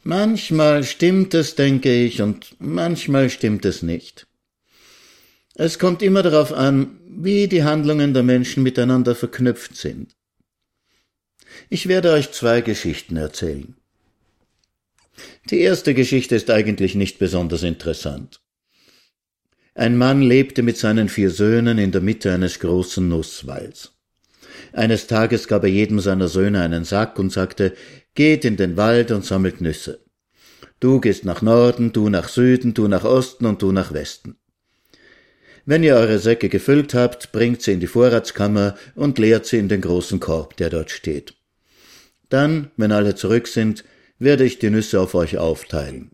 Manchmal 0.03 0.83
stimmt 0.83 1.35
es, 1.35 1.57
denke 1.57 1.93
ich, 1.93 2.23
und 2.23 2.57
manchmal 2.59 3.29
stimmt 3.29 3.67
es 3.67 3.83
nicht. 3.83 4.27
Es 5.57 5.79
kommt 5.79 6.01
immer 6.01 6.23
darauf 6.23 6.55
an, 6.55 6.99
wie 7.07 7.49
die 7.49 7.65
Handlungen 7.65 8.15
der 8.15 8.23
Menschen 8.23 8.63
miteinander 8.63 9.15
verknüpft 9.15 9.77
sind. 9.77 10.17
Ich 11.69 11.87
werde 11.87 12.13
euch 12.13 12.33
zwei 12.33 12.63
Geschichten 12.63 13.19
erzählen. 13.19 13.77
Die 15.51 15.61
erste 15.61 15.93
Geschichte 15.93 16.35
ist 16.35 16.49
eigentlich 16.49 16.95
nicht 16.95 17.19
besonders 17.19 17.63
interessant. 17.63 18.41
Ein 19.75 19.99
Mann 19.99 20.23
lebte 20.23 20.63
mit 20.63 20.79
seinen 20.79 21.11
vier 21.11 21.31
Söhnen 21.31 21.77
in 21.77 21.93
der 21.93 22.01
Mitte 22.01 22.33
eines 22.33 22.59
großen 22.59 23.07
Nusswalds. 23.07 23.98
Eines 24.73 25.07
Tages 25.07 25.49
gab 25.49 25.65
er 25.65 25.71
jedem 25.71 26.01
seiner 26.01 26.29
Söhne 26.29 26.63
einen 26.63 26.85
Sack 26.85 27.19
und 27.19 27.33
sagte, 27.33 27.75
geht 28.15 28.45
in 28.45 28.57
den 28.57 28.77
Wald 28.77 29.11
und 29.11 29.25
sammelt 29.25 29.61
Nüsse. 29.61 30.01
Du 30.81 31.01
gehst 31.01 31.25
nach 31.25 31.43
Norden, 31.43 31.93
du 31.93 32.09
nach 32.09 32.29
Süden, 32.29 32.75
du 32.75 32.87
nach 32.89 33.05
Osten 33.05 33.47
und 33.47 33.63
du 33.63 33.73
nach 33.73 33.93
Westen. 33.93 34.37
Wenn 35.67 35.83
ihr 35.83 35.97
eure 35.97 36.19
Säcke 36.19 36.49
gefüllt 36.49 36.95
habt, 36.95 37.33
bringt 37.33 37.63
sie 37.63 37.73
in 37.73 37.81
die 37.81 37.87
Vorratskammer 37.87 38.77
und 38.95 39.19
leert 39.19 39.45
sie 39.45 39.59
in 39.59 39.69
den 39.69 39.81
großen 39.81 40.21
Korb, 40.21 40.57
der 40.57 40.71
dort 40.71 40.91
steht. 40.91 41.35
Dann, 42.29 42.71
wenn 42.77 42.93
alle 42.93 43.15
zurück 43.15 43.49
sind, 43.49 43.85
werde 44.19 44.45
ich 44.45 44.59
die 44.59 44.71
Nüsse 44.71 45.01
auf 45.01 45.15
euch 45.15 45.39
aufteilen. 45.39 46.11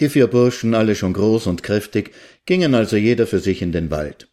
Die 0.00 0.08
vier 0.08 0.28
Burschen, 0.28 0.74
alle 0.74 0.94
schon 0.94 1.12
groß 1.12 1.46
und 1.46 1.62
kräftig, 1.62 2.12
gingen 2.46 2.74
also 2.74 2.96
jeder 2.96 3.26
für 3.26 3.40
sich 3.40 3.62
in 3.62 3.72
den 3.72 3.90
Wald. 3.90 4.28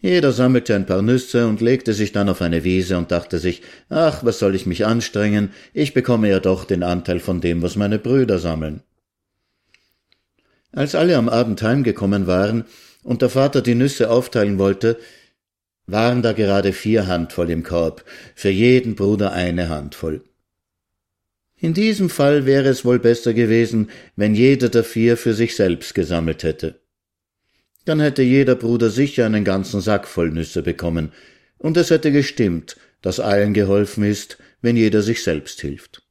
Jeder 0.00 0.32
sammelte 0.32 0.74
ein 0.74 0.86
paar 0.86 1.02
Nüsse 1.02 1.46
und 1.46 1.60
legte 1.60 1.94
sich 1.94 2.12
dann 2.12 2.28
auf 2.28 2.42
eine 2.42 2.64
Wiese 2.64 2.98
und 2.98 3.10
dachte 3.10 3.38
sich, 3.38 3.62
ach, 3.88 4.24
was 4.24 4.38
soll 4.38 4.54
ich 4.54 4.66
mich 4.66 4.84
anstrengen, 4.84 5.50
ich 5.72 5.94
bekomme 5.94 6.28
ja 6.28 6.38
doch 6.38 6.64
den 6.64 6.82
Anteil 6.82 7.18
von 7.18 7.40
dem, 7.40 7.62
was 7.62 7.76
meine 7.76 7.98
Brüder 7.98 8.38
sammeln. 8.38 8.82
Als 10.72 10.94
alle 10.94 11.16
am 11.16 11.30
Abend 11.30 11.62
heimgekommen 11.62 12.26
waren 12.26 12.64
und 13.02 13.22
der 13.22 13.30
Vater 13.30 13.62
die 13.62 13.74
Nüsse 13.74 14.10
aufteilen 14.10 14.58
wollte, 14.58 14.98
waren 15.86 16.20
da 16.20 16.32
gerade 16.32 16.72
vier 16.72 17.06
Handvoll 17.06 17.48
im 17.50 17.62
Korb, 17.62 18.04
für 18.34 18.50
jeden 18.50 18.96
Bruder 18.96 19.32
eine 19.32 19.70
Handvoll. 19.70 20.22
In 21.58 21.72
diesem 21.72 22.10
Fall 22.10 22.44
wäre 22.44 22.68
es 22.68 22.84
wohl 22.84 22.98
besser 22.98 23.32
gewesen, 23.32 23.88
wenn 24.14 24.34
jeder 24.34 24.68
der 24.68 24.84
vier 24.84 25.16
für 25.16 25.32
sich 25.32 25.56
selbst 25.56 25.94
gesammelt 25.94 26.42
hätte 26.42 26.78
dann 27.86 28.00
hätte 28.00 28.22
jeder 28.22 28.56
Bruder 28.56 28.90
sicher 28.90 29.24
einen 29.24 29.44
ganzen 29.44 29.80
Sack 29.80 30.06
voll 30.06 30.30
Nüsse 30.30 30.62
bekommen, 30.62 31.12
und 31.58 31.76
es 31.78 31.88
hätte 31.88 32.12
gestimmt, 32.12 32.76
dass 33.00 33.18
allen 33.18 33.54
geholfen 33.54 34.04
ist, 34.04 34.36
wenn 34.60 34.76
jeder 34.76 35.00
sich 35.00 35.22
selbst 35.22 35.60
hilft. 35.60 36.02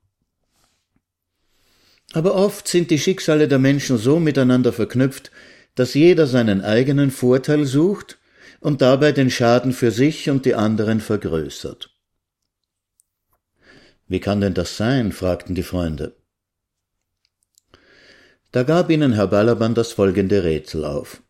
Aber 2.13 2.33
oft 2.35 2.67
sind 2.67 2.91
die 2.91 2.97
Schicksale 2.97 3.47
der 3.47 3.59
Menschen 3.59 3.97
so 3.97 4.19
miteinander 4.19 4.71
verknüpft, 4.71 5.31
dass 5.75 5.93
jeder 5.93 6.27
seinen 6.27 6.61
eigenen 6.61 7.11
Vorteil 7.11 7.65
sucht 7.65 8.17
und 8.61 8.81
dabei 8.81 9.11
den 9.11 9.29
Schaden 9.29 9.73
für 9.73 9.91
sich 9.91 10.29
und 10.29 10.45
die 10.45 10.55
anderen 10.55 11.01
vergrößert. 11.01 11.93
Wie 14.07 14.21
kann 14.21 14.39
denn 14.39 14.53
das 14.53 14.77
sein? 14.77 15.11
fragten 15.11 15.55
die 15.55 15.63
Freunde. 15.63 16.15
Da 18.51 18.63
gab 18.63 18.89
ihnen 18.89 19.11
Herr 19.11 19.27
Balaban 19.27 19.75
das 19.75 19.91
folgende 19.91 20.45
Rätsel 20.45 20.85
auf. 20.85 21.21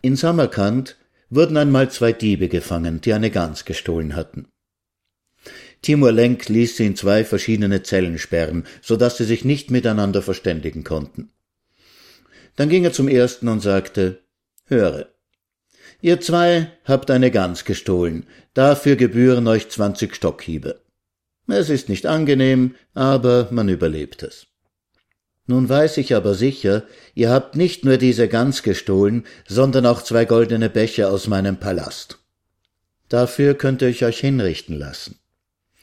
In 0.00 0.16
Samarkand 0.16 0.96
wurden 1.30 1.56
einmal 1.56 1.90
zwei 1.90 2.12
Diebe 2.12 2.48
gefangen, 2.48 3.00
die 3.00 3.12
eine 3.12 3.30
Gans 3.30 3.64
gestohlen 3.64 4.16
hatten. 4.16 4.48
Timur 5.82 6.10
Lenk 6.10 6.48
ließ 6.48 6.76
sie 6.76 6.86
in 6.86 6.96
zwei 6.96 7.24
verschiedene 7.24 7.82
Zellen 7.84 8.18
sperren, 8.18 8.64
so 8.82 8.96
dass 8.96 9.16
sie 9.16 9.24
sich 9.24 9.44
nicht 9.44 9.70
miteinander 9.70 10.22
verständigen 10.22 10.82
konnten. 10.82 11.30
Dann 12.56 12.68
ging 12.68 12.82
er 12.82 12.92
zum 12.92 13.06
ersten 13.06 13.46
und 13.46 13.60
sagte, 13.60 14.20
Höre, 14.66 15.08
ihr 16.00 16.20
zwei 16.20 16.72
habt 16.84 17.10
eine 17.10 17.30
Gans 17.30 17.64
gestohlen, 17.64 18.26
dafür 18.54 18.96
gebühren 18.96 19.46
euch 19.46 19.68
zwanzig 19.68 20.16
Stockhiebe. 20.16 20.82
Es 21.46 21.70
ist 21.70 21.88
nicht 21.88 22.06
angenehm, 22.06 22.74
aber 22.92 23.48
man 23.52 23.68
überlebt 23.68 24.22
es. 24.24 24.47
Nun 25.50 25.66
weiß 25.66 25.96
ich 25.96 26.14
aber 26.14 26.34
sicher, 26.34 26.84
ihr 27.14 27.30
habt 27.30 27.56
nicht 27.56 27.82
nur 27.82 27.96
diese 27.96 28.28
Gans 28.28 28.62
gestohlen, 28.62 29.24
sondern 29.46 29.86
auch 29.86 30.02
zwei 30.02 30.26
goldene 30.26 30.68
Becher 30.68 31.10
aus 31.10 31.26
meinem 31.26 31.56
Palast. 31.56 32.18
Dafür 33.08 33.54
könnte 33.54 33.88
ich 33.88 34.04
euch 34.04 34.20
hinrichten 34.20 34.76
lassen. 34.78 35.18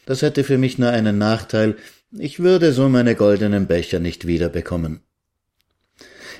Das 0.05 0.21
hätte 0.21 0.43
für 0.43 0.59
mich 0.59 0.77
nur 0.77 0.89
einen 0.89 1.17
Nachteil, 1.17 1.77
ich 2.11 2.39
würde 2.39 2.73
so 2.73 2.87
meine 2.89 3.15
goldenen 3.15 3.65
Becher 3.65 3.99
nicht 3.99 4.27
wiederbekommen. 4.27 5.01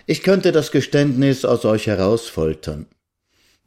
Ich 0.06 0.22
könnte 0.22 0.52
das 0.52 0.70
Geständnis 0.70 1.46
aus 1.46 1.66
euch 1.66 1.88
herausfoltern. 1.88 2.86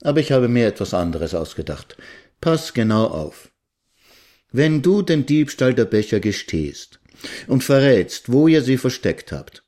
Aber 0.02 0.20
ich 0.20 0.30
habe 0.30 0.46
mir 0.46 0.68
etwas 0.68 0.94
anderes 0.94 1.34
ausgedacht. 1.34 1.96
Pass 2.40 2.74
genau 2.74 3.06
auf. 3.06 3.50
Wenn 4.52 4.82
du 4.82 5.02
den 5.02 5.26
Diebstahl 5.26 5.74
der 5.74 5.84
Becher 5.84 6.20
gestehst, 6.20 6.97
und 7.46 7.64
verrätst, 7.64 8.30
wo 8.32 8.48
ihr 8.48 8.62
sie 8.62 8.78
versteckt 8.78 9.32
habt. 9.32 9.62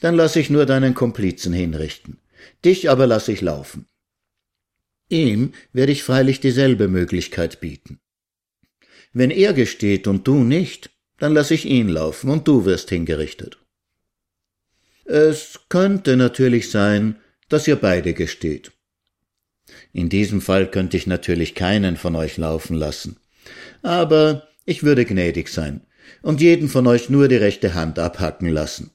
Dann 0.00 0.14
lass 0.14 0.36
ich 0.36 0.50
nur 0.50 0.66
deinen 0.66 0.94
Komplizen 0.94 1.52
hinrichten. 1.52 2.18
Dich 2.64 2.90
aber 2.90 3.06
lass 3.06 3.28
ich 3.28 3.40
laufen. 3.40 3.86
Ihm 5.08 5.52
werde 5.72 5.92
ich 5.92 6.02
freilich 6.02 6.40
dieselbe 6.40 6.88
Möglichkeit 6.88 7.60
bieten. 7.60 8.00
Wenn 9.12 9.30
er 9.30 9.52
gesteht 9.52 10.06
und 10.06 10.26
du 10.26 10.44
nicht, 10.44 10.90
dann 11.18 11.34
lass 11.34 11.50
ich 11.50 11.64
ihn 11.64 11.88
laufen 11.88 12.30
und 12.30 12.46
du 12.46 12.64
wirst 12.64 12.90
hingerichtet. 12.90 13.58
Es 15.04 15.60
könnte 15.68 16.16
natürlich 16.16 16.70
sein, 16.70 17.16
dass 17.48 17.66
ihr 17.66 17.76
beide 17.76 18.14
gesteht. 18.14 18.72
In 19.92 20.08
diesem 20.08 20.40
Fall 20.40 20.70
könnte 20.70 20.96
ich 20.96 21.06
natürlich 21.06 21.54
keinen 21.54 21.96
von 21.96 22.14
euch 22.14 22.36
laufen 22.36 22.76
lassen. 22.76 23.18
Aber 23.82 24.48
ich 24.64 24.84
würde 24.84 25.04
gnädig 25.04 25.48
sein 25.48 25.84
und 26.22 26.40
jeden 26.40 26.68
von 26.68 26.86
euch 26.86 27.10
nur 27.10 27.28
die 27.28 27.36
rechte 27.36 27.74
Hand 27.74 27.98
abhacken 27.98 28.48
lassen. 28.48 28.90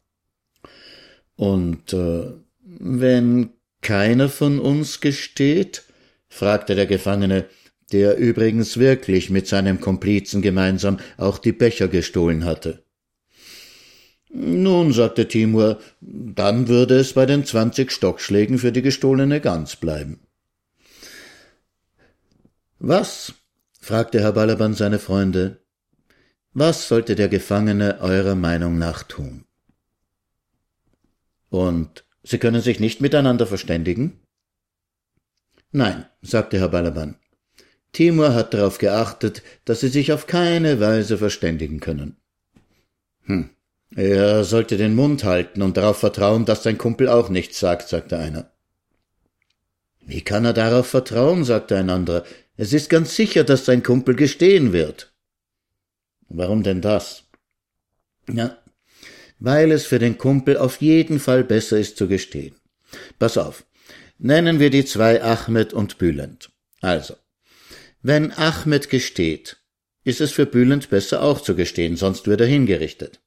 Und 1.35 1.93
äh, 1.93 2.31
wenn 2.63 3.49
keiner 3.81 4.29
von 4.29 4.59
uns 4.59 4.99
gesteht? 5.01 5.83
fragte 6.27 6.75
der 6.75 6.87
Gefangene, 6.87 7.45
der 7.91 8.17
übrigens 8.17 8.77
wirklich 8.77 9.29
mit 9.29 9.47
seinem 9.47 9.79
Komplizen 9.79 10.41
gemeinsam 10.41 10.97
auch 11.17 11.37
die 11.37 11.51
Becher 11.51 11.87
gestohlen 11.87 12.45
hatte. 12.45 12.83
Nun, 14.29 14.91
sagte 14.91 15.27
Timur, 15.27 15.79
dann 16.01 16.67
würde 16.67 16.97
es 16.97 17.13
bei 17.13 17.25
den 17.25 17.45
zwanzig 17.45 17.91
Stockschlägen 17.91 18.57
für 18.57 18.73
die 18.73 18.81
gestohlene 18.81 19.39
Gans 19.39 19.77
bleiben. 19.77 20.19
Was? 22.79 23.33
fragte 23.79 24.19
Herr 24.19 24.33
Balaban 24.33 24.73
seine 24.73 24.99
Freunde. 24.99 25.61
Was 26.55 26.87
sollte 26.87 27.15
der 27.15 27.29
Gefangene 27.29 27.99
eurer 28.01 28.33
Meinung 28.33 28.79
nach 28.79 29.03
tun? 29.03 29.45
Und 31.49 32.05
Sie 32.25 32.39
können 32.39 32.61
sich 32.61 32.79
nicht 32.79 33.01
miteinander 33.01 33.45
verständigen? 33.45 34.19
Nein, 35.71 36.07
sagte 36.23 36.59
Herr 36.59 36.69
Balaban. 36.69 37.17
Timur 37.91 38.33
hat 38.33 38.53
darauf 38.53 38.79
geachtet, 38.79 39.43
dass 39.63 39.81
sie 39.81 39.89
sich 39.89 40.11
auf 40.11 40.25
keine 40.25 40.79
Weise 40.79 41.19
verständigen 41.19 41.79
können. 41.79 42.17
Hm. 43.25 43.51
Er 43.95 44.43
sollte 44.43 44.75
den 44.77 44.95
Mund 44.95 45.23
halten 45.23 45.61
und 45.61 45.77
darauf 45.77 45.99
vertrauen, 45.99 46.45
dass 46.45 46.63
sein 46.63 46.79
Kumpel 46.79 47.07
auch 47.09 47.29
nichts 47.29 47.59
sagt, 47.59 47.89
sagte 47.89 48.17
einer. 48.17 48.51
Wie 50.01 50.21
kann 50.21 50.45
er 50.45 50.53
darauf 50.53 50.87
vertrauen, 50.87 51.43
sagte 51.43 51.77
ein 51.77 51.91
anderer. 51.91 52.23
Es 52.57 52.73
ist 52.73 52.89
ganz 52.89 53.15
sicher, 53.15 53.43
dass 53.43 53.65
sein 53.65 53.83
Kumpel 53.83 54.15
gestehen 54.15 54.73
wird. 54.73 55.14
Warum 56.29 56.63
denn 56.63 56.81
das? 56.81 57.23
Ja, 58.31 58.57
weil 59.39 59.71
es 59.71 59.85
für 59.85 59.99
den 59.99 60.17
Kumpel 60.17 60.57
auf 60.57 60.81
jeden 60.81 61.19
Fall 61.19 61.43
besser 61.43 61.77
ist 61.77 61.97
zu 61.97 62.07
gestehen. 62.07 62.55
Pass 63.19 63.37
auf. 63.37 63.65
Nennen 64.17 64.59
wir 64.59 64.69
die 64.69 64.85
zwei 64.85 65.21
Ahmed 65.21 65.73
und 65.73 65.97
Bülent. 65.97 66.51
Also, 66.81 67.15
wenn 68.01 68.31
Ahmed 68.31 68.89
gesteht, 68.89 69.57
ist 70.03 70.21
es 70.21 70.31
für 70.31 70.45
Bülent 70.45 70.89
besser 70.89 71.21
auch 71.21 71.41
zu 71.41 71.55
gestehen, 71.55 71.97
sonst 71.97 72.27
wird 72.27 72.41
er 72.41 72.47
hingerichtet. 72.47 73.19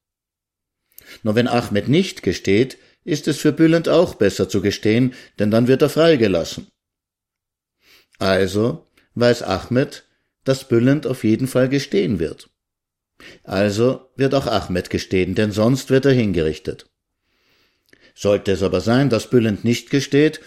Nur 1.23 1.35
wenn 1.35 1.49
Ahmed 1.49 1.89
nicht 1.89 2.23
gesteht, 2.23 2.79
ist 3.05 3.29
es 3.29 3.39
für 3.39 3.53
Bülent 3.53 3.89
auch 3.89 4.15
besser 4.15 4.49
zu 4.49 4.61
gestehen, 4.61 5.15
denn 5.39 5.51
dann 5.51 5.67
wird 5.67 5.83
er 5.83 5.89
freigelassen. 5.89 6.69
Also 8.19 8.87
weiß 9.15 9.43
Ahmed, 9.43 10.05
dass 10.45 10.69
Bülent 10.69 11.07
auf 11.07 11.25
jeden 11.25 11.49
Fall 11.49 11.69
gestehen 11.69 12.19
wird. 12.19 12.49
Also 13.43 14.11
wird 14.17 14.35
auch 14.35 14.47
Ahmed 14.47 14.91
gestehen, 14.91 15.35
denn 15.35 15.53
sonst 15.53 15.91
wird 15.91 16.05
er 16.07 16.13
hingerichtet. 16.13 16.89
Sollte 18.15 18.53
es 18.53 18.63
aber 18.63 18.81
sein, 18.81 19.11
dass 19.11 19.31
Bülent 19.31 19.65
nicht 19.65 19.91
gesteht, 19.91 20.41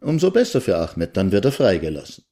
umso 0.00 0.30
besser 0.30 0.60
für 0.60 0.78
Ahmed, 0.78 1.16
dann 1.16 1.32
wird 1.32 1.44
er 1.44 1.52
freigelassen. 1.52 2.24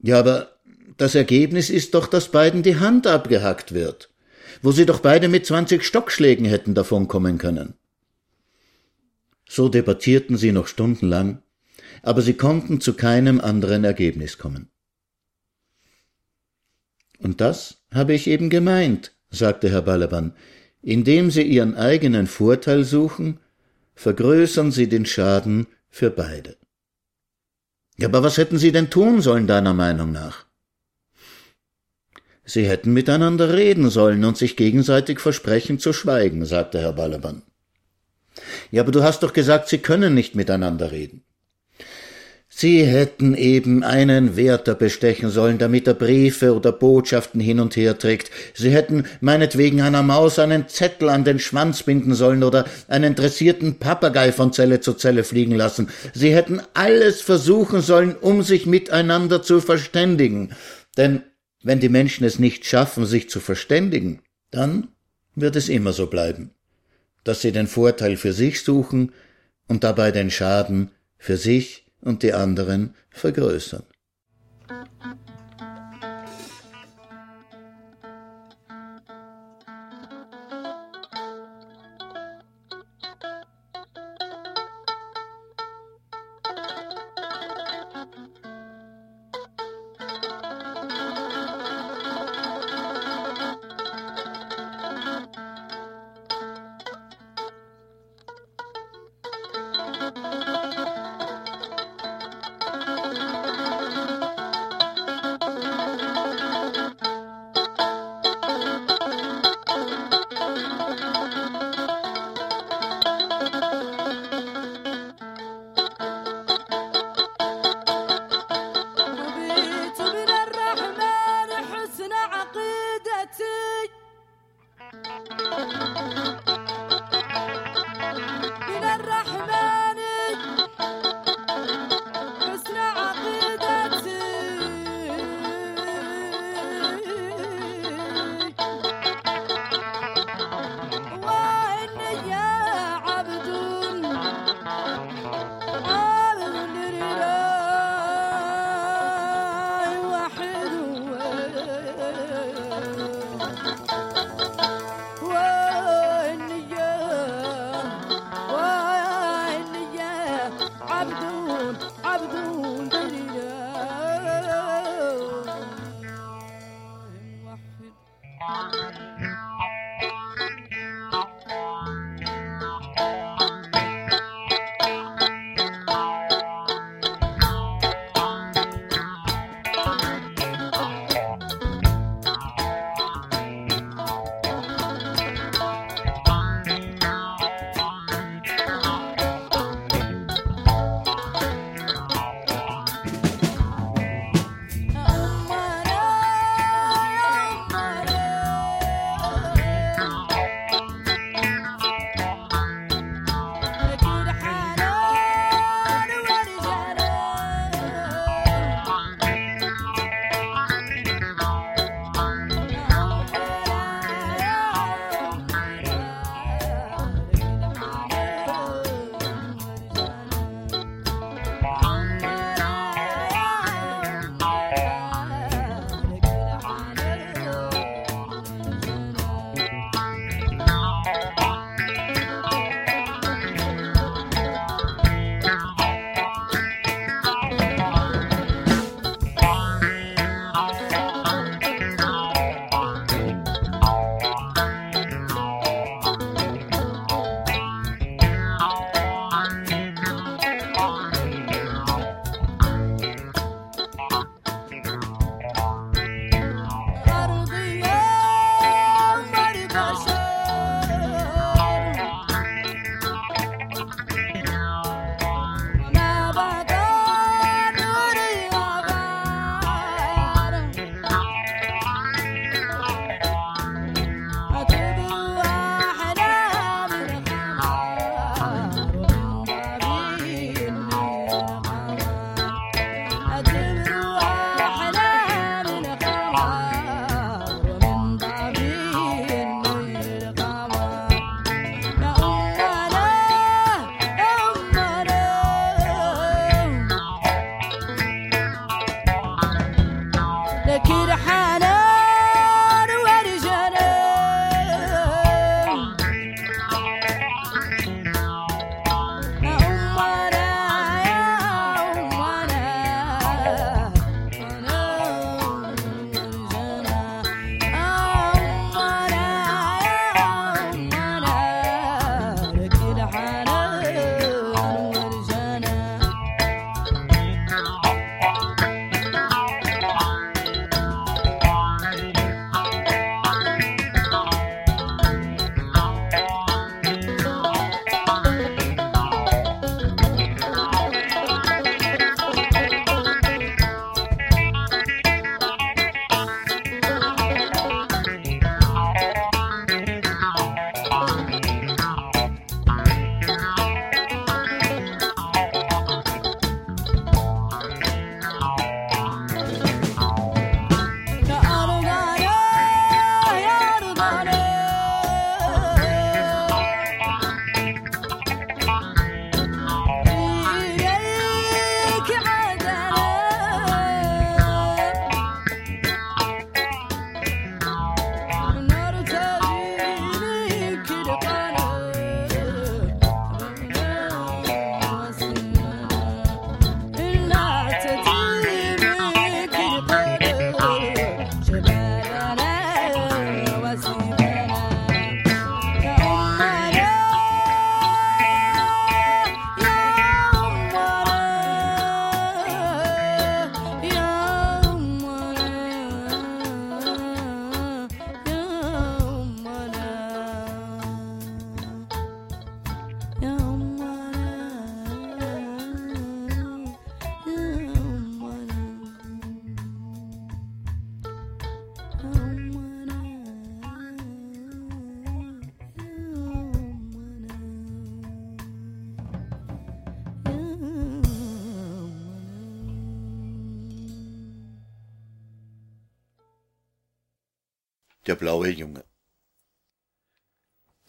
Ja, 0.00 0.18
aber 0.18 0.58
das 0.96 1.14
Ergebnis 1.14 1.70
ist 1.70 1.94
doch, 1.94 2.06
dass 2.06 2.30
beiden 2.30 2.62
die 2.62 2.76
Hand 2.76 3.06
abgehackt 3.06 3.72
wird, 3.72 4.10
wo 4.62 4.72
sie 4.72 4.86
doch 4.86 5.00
beide 5.00 5.28
mit 5.28 5.46
zwanzig 5.46 5.84
Stockschlägen 5.84 6.46
hätten 6.46 6.74
davonkommen 6.74 7.38
können. 7.38 7.74
So 9.48 9.68
debattierten 9.68 10.36
sie 10.36 10.52
noch 10.52 10.66
stundenlang, 10.66 11.42
aber 12.02 12.22
sie 12.22 12.34
konnten 12.34 12.80
zu 12.80 12.94
keinem 12.94 13.40
anderen 13.40 13.84
Ergebnis 13.84 14.38
kommen. 14.38 14.70
Und 17.18 17.40
das 17.40 17.78
habe 17.92 18.14
ich 18.14 18.26
eben 18.26 18.50
gemeint, 18.50 19.12
sagte 19.30 19.68
Herr 19.70 19.82
Balaban. 19.82 20.34
Indem 20.82 21.30
Sie 21.30 21.42
Ihren 21.42 21.74
eigenen 21.74 22.26
Vorteil 22.26 22.84
suchen, 22.84 23.40
vergrößern 23.94 24.70
Sie 24.70 24.88
den 24.88 25.06
Schaden 25.06 25.66
für 25.88 26.10
beide. 26.10 26.56
Ja, 27.98 28.06
aber 28.06 28.22
was 28.22 28.38
hätten 28.38 28.58
Sie 28.58 28.70
denn 28.70 28.90
tun 28.90 29.20
sollen, 29.20 29.48
deiner 29.48 29.74
Meinung 29.74 30.12
nach? 30.12 30.46
Sie 32.44 32.66
hätten 32.66 32.92
miteinander 32.92 33.52
reden 33.52 33.90
sollen 33.90 34.24
und 34.24 34.38
sich 34.38 34.56
gegenseitig 34.56 35.20
versprechen 35.20 35.78
zu 35.78 35.92
schweigen, 35.92 36.46
sagte 36.46 36.78
Herr 36.80 36.94
Balaban. 36.94 37.42
Ja, 38.70 38.82
aber 38.82 38.92
du 38.92 39.02
hast 39.02 39.22
doch 39.22 39.32
gesagt, 39.32 39.68
Sie 39.68 39.78
können 39.78 40.14
nicht 40.14 40.34
miteinander 40.34 40.92
reden. 40.92 41.24
Sie 42.60 42.84
hätten 42.84 43.36
eben 43.36 43.84
einen 43.84 44.34
Wärter 44.34 44.74
bestechen 44.74 45.30
sollen, 45.30 45.58
damit 45.58 45.86
er 45.86 45.94
Briefe 45.94 46.56
oder 46.56 46.72
Botschaften 46.72 47.40
hin 47.40 47.60
und 47.60 47.76
her 47.76 47.96
trägt. 47.96 48.32
Sie 48.52 48.70
hätten 48.70 49.04
meinetwegen 49.20 49.80
einer 49.80 50.02
Maus 50.02 50.40
einen 50.40 50.66
Zettel 50.66 51.08
an 51.08 51.22
den 51.22 51.38
Schwanz 51.38 51.84
binden 51.84 52.14
sollen 52.14 52.42
oder 52.42 52.64
einen 52.88 53.14
dressierten 53.14 53.76
Papagei 53.78 54.32
von 54.32 54.52
Zelle 54.52 54.80
zu 54.80 54.94
Zelle 54.94 55.22
fliegen 55.22 55.54
lassen. 55.54 55.88
Sie 56.14 56.34
hätten 56.34 56.60
alles 56.74 57.20
versuchen 57.20 57.80
sollen, 57.80 58.16
um 58.16 58.42
sich 58.42 58.66
miteinander 58.66 59.40
zu 59.40 59.60
verständigen. 59.60 60.50
Denn 60.96 61.22
wenn 61.62 61.78
die 61.78 61.88
Menschen 61.88 62.24
es 62.24 62.40
nicht 62.40 62.66
schaffen, 62.66 63.06
sich 63.06 63.30
zu 63.30 63.38
verständigen, 63.38 64.18
dann 64.50 64.88
wird 65.36 65.54
es 65.54 65.68
immer 65.68 65.92
so 65.92 66.08
bleiben, 66.08 66.50
dass 67.22 67.40
sie 67.40 67.52
den 67.52 67.68
Vorteil 67.68 68.16
für 68.16 68.32
sich 68.32 68.64
suchen 68.64 69.12
und 69.68 69.84
dabei 69.84 70.10
den 70.10 70.32
Schaden 70.32 70.90
für 71.18 71.36
sich 71.36 71.84
und 72.00 72.22
die 72.22 72.32
anderen 72.32 72.94
vergrößern. 73.10 73.84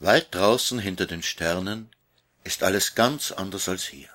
Weit 0.09 0.33
draußen 0.33 0.79
hinter 0.79 1.05
den 1.05 1.21
Sternen 1.21 1.87
ist 2.43 2.63
alles 2.63 2.95
ganz 2.95 3.31
anders 3.31 3.69
als 3.69 3.83
hier. 3.83 4.09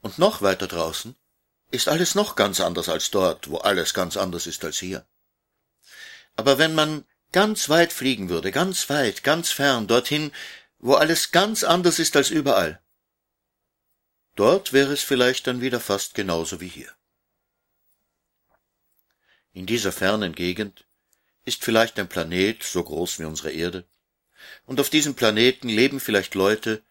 Und 0.00 0.16
noch 0.16 0.40
weiter 0.40 0.66
draußen 0.66 1.14
ist 1.70 1.88
alles 1.88 2.14
noch 2.14 2.36
ganz 2.36 2.58
anders 2.58 2.88
als 2.88 3.10
dort, 3.10 3.50
wo 3.50 3.58
alles 3.58 3.92
ganz 3.92 4.16
anders 4.16 4.46
ist 4.46 4.64
als 4.64 4.78
hier. 4.78 5.04
Aber 6.36 6.56
wenn 6.56 6.74
man 6.74 7.04
ganz 7.32 7.68
weit 7.68 7.92
fliegen 7.92 8.30
würde, 8.30 8.50
ganz 8.50 8.88
weit, 8.88 9.24
ganz 9.24 9.50
fern, 9.50 9.86
dorthin, 9.86 10.32
wo 10.78 10.94
alles 10.94 11.32
ganz 11.32 11.62
anders 11.62 11.98
ist 11.98 12.16
als 12.16 12.30
überall, 12.30 12.80
dort 14.36 14.72
wäre 14.72 14.94
es 14.94 15.02
vielleicht 15.02 15.48
dann 15.48 15.60
wieder 15.60 15.80
fast 15.80 16.14
genauso 16.14 16.62
wie 16.62 16.68
hier. 16.68 16.90
In 19.52 19.66
dieser 19.66 19.92
fernen 19.92 20.34
Gegend 20.34 20.86
ist 21.44 21.62
vielleicht 21.62 21.98
ein 21.98 22.08
Planet 22.08 22.62
so 22.62 22.82
groß 22.82 23.18
wie 23.18 23.26
unsere 23.26 23.50
Erde, 23.50 23.86
und 24.66 24.80
auf 24.80 24.90
diesem 24.90 25.14
Planeten 25.14 25.68
leben 25.68 26.00
vielleicht 26.00 26.34
Leute, 26.34 26.82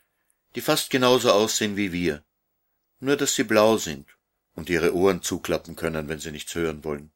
die 0.55 0.61
fast 0.61 0.89
genauso 0.89 1.31
aussehen 1.31 1.77
wie 1.77 1.91
wir, 1.91 2.23
nur 2.99 3.15
dass 3.15 3.35
sie 3.35 3.43
blau 3.43 3.77
sind 3.77 4.07
und 4.55 4.69
ihre 4.69 4.93
Ohren 4.93 5.21
zuklappen 5.21 5.75
können, 5.75 6.09
wenn 6.09 6.19
sie 6.19 6.31
nichts 6.31 6.55
hören 6.55 6.83
wollen. 6.83 7.11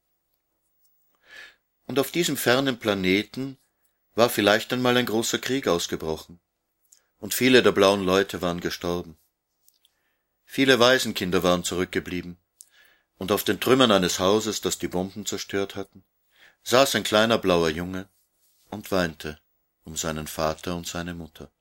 Und 1.85 1.99
auf 1.99 2.11
diesem 2.11 2.37
fernen 2.37 2.79
Planeten 2.79 3.57
war 4.15 4.29
vielleicht 4.29 4.71
einmal 4.71 4.95
ein 4.97 5.05
großer 5.05 5.39
Krieg 5.39 5.67
ausgebrochen, 5.67 6.39
und 7.19 7.33
viele 7.33 7.63
der 7.63 7.71
blauen 7.71 8.03
Leute 8.03 8.41
waren 8.41 8.61
gestorben. 8.61 9.17
Viele 10.45 10.79
Waisenkinder 10.79 11.43
waren 11.43 11.63
zurückgeblieben, 11.63 12.37
und 13.17 13.31
auf 13.31 13.43
den 13.43 13.59
Trümmern 13.59 13.91
eines 13.91 14.19
Hauses, 14.19 14.61
das 14.61 14.77
die 14.77 14.87
Bomben 14.87 15.25
zerstört 15.25 15.75
hatten, 15.75 16.03
saß 16.63 16.95
ein 16.95 17.03
kleiner 17.03 17.37
blauer 17.37 17.69
Junge 17.69 18.07
und 18.69 18.91
weinte 18.91 19.39
um 19.83 19.95
seinen 19.95 20.27
Vater 20.27 20.75
und 20.75 20.87
seine 20.87 21.13
Mutter. 21.13 21.51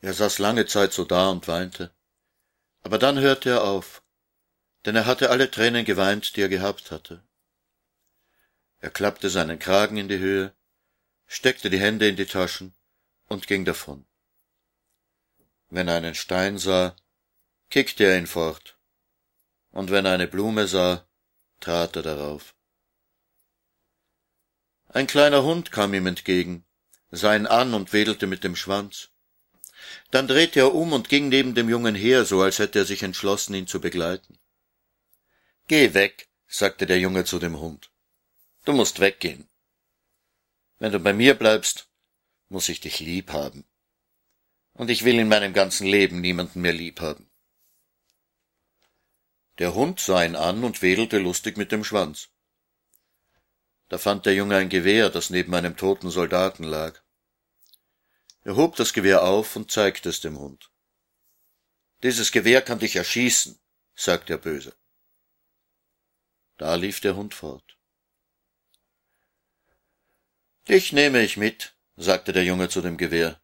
Er 0.00 0.14
saß 0.14 0.38
lange 0.38 0.66
Zeit 0.66 0.92
so 0.92 1.04
da 1.04 1.28
und 1.30 1.48
weinte, 1.48 1.94
aber 2.82 2.98
dann 2.98 3.18
hörte 3.18 3.50
er 3.50 3.64
auf, 3.64 4.02
denn 4.84 4.94
er 4.94 5.06
hatte 5.06 5.30
alle 5.30 5.50
Tränen 5.50 5.84
geweint, 5.84 6.36
die 6.36 6.42
er 6.42 6.48
gehabt 6.48 6.90
hatte. 6.90 7.24
Er 8.80 8.90
klappte 8.90 9.28
seinen 9.28 9.58
Kragen 9.58 9.96
in 9.96 10.08
die 10.08 10.18
Höhe, 10.18 10.54
steckte 11.26 11.68
die 11.68 11.80
Hände 11.80 12.08
in 12.08 12.16
die 12.16 12.26
Taschen 12.26 12.74
und 13.26 13.48
ging 13.48 13.64
davon. 13.64 14.06
Wenn 15.68 15.88
er 15.88 15.96
einen 15.96 16.14
Stein 16.14 16.58
sah, 16.58 16.96
kickte 17.70 18.04
er 18.04 18.18
ihn 18.18 18.26
fort, 18.26 18.78
und 19.70 19.90
wenn 19.90 20.06
er 20.06 20.12
eine 20.12 20.28
Blume 20.28 20.66
sah, 20.68 21.06
trat 21.60 21.96
er 21.96 22.02
darauf. 22.02 22.54
Ein 24.88 25.06
kleiner 25.06 25.42
Hund 25.42 25.70
kam 25.70 25.92
ihm 25.92 26.06
entgegen, 26.06 26.64
sah 27.10 27.36
ihn 27.36 27.46
an 27.46 27.74
und 27.74 27.92
wedelte 27.92 28.26
mit 28.26 28.42
dem 28.42 28.56
Schwanz. 28.56 29.10
Dann 30.10 30.26
drehte 30.26 30.60
er 30.60 30.74
um 30.74 30.92
und 30.92 31.08
ging 31.08 31.28
neben 31.28 31.54
dem 31.54 31.68
Jungen 31.68 31.94
her, 31.94 32.24
so 32.24 32.40
als 32.40 32.58
hätte 32.58 32.80
er 32.80 32.84
sich 32.86 33.02
entschlossen, 33.02 33.54
ihn 33.54 33.66
zu 33.66 33.80
begleiten. 33.80 34.38
Geh 35.66 35.92
weg, 35.92 36.28
sagte 36.46 36.86
der 36.86 36.98
Junge 36.98 37.24
zu 37.24 37.38
dem 37.38 37.60
Hund. 37.60 37.90
Du 38.64 38.72
musst 38.72 39.00
weggehen. 39.00 39.48
Wenn 40.78 40.92
du 40.92 40.98
bei 40.98 41.12
mir 41.12 41.34
bleibst, 41.34 41.88
muss 42.48 42.68
ich 42.68 42.80
dich 42.80 43.00
lieb 43.00 43.32
haben. 43.32 43.64
Und 44.72 44.90
ich 44.90 45.04
will 45.04 45.18
in 45.18 45.28
meinem 45.28 45.52
ganzen 45.52 45.86
Leben 45.86 46.20
niemanden 46.20 46.62
mehr 46.62 46.72
lieb 46.72 47.00
haben. 47.00 47.28
Der 49.58 49.74
Hund 49.74 50.00
sah 50.00 50.24
ihn 50.24 50.36
an 50.36 50.64
und 50.64 50.82
wedelte 50.82 51.18
lustig 51.18 51.56
mit 51.56 51.72
dem 51.72 51.84
Schwanz. 51.84 52.28
Da 53.88 53.98
fand 53.98 54.26
der 54.26 54.34
Junge 54.34 54.56
ein 54.56 54.68
Gewehr, 54.68 55.08
das 55.10 55.30
neben 55.30 55.54
einem 55.54 55.76
toten 55.76 56.10
Soldaten 56.10 56.64
lag. 56.64 57.00
Er 58.44 58.56
hob 58.56 58.76
das 58.76 58.92
Gewehr 58.92 59.22
auf 59.22 59.56
und 59.56 59.70
zeigte 59.70 60.08
es 60.08 60.20
dem 60.20 60.38
Hund. 60.38 60.70
Dieses 62.02 62.30
Gewehr 62.32 62.62
kann 62.62 62.78
dich 62.78 62.96
erschießen, 62.96 63.58
sagte 63.94 64.34
er 64.34 64.38
böse. 64.38 64.74
Da 66.58 66.74
lief 66.74 67.00
der 67.00 67.16
Hund 67.16 67.34
fort. 67.34 67.76
Dich 70.68 70.92
nehme 70.92 71.22
ich 71.22 71.36
mit, 71.36 71.74
sagte 71.96 72.32
der 72.32 72.44
Junge 72.44 72.68
zu 72.68 72.82
dem 72.82 72.98
Gewehr. 72.98 73.40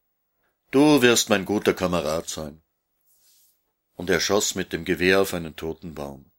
Du 0.70 1.00
wirst 1.02 1.30
mein 1.30 1.44
guter 1.44 1.72
Kamerad 1.72 2.28
sein. 2.28 2.62
Und 3.94 4.10
er 4.10 4.20
schoss 4.20 4.54
mit 4.54 4.72
dem 4.72 4.84
Gewehr 4.84 5.20
auf 5.22 5.32
einen 5.32 5.56
toten 5.56 5.94
Baum. 5.94 6.30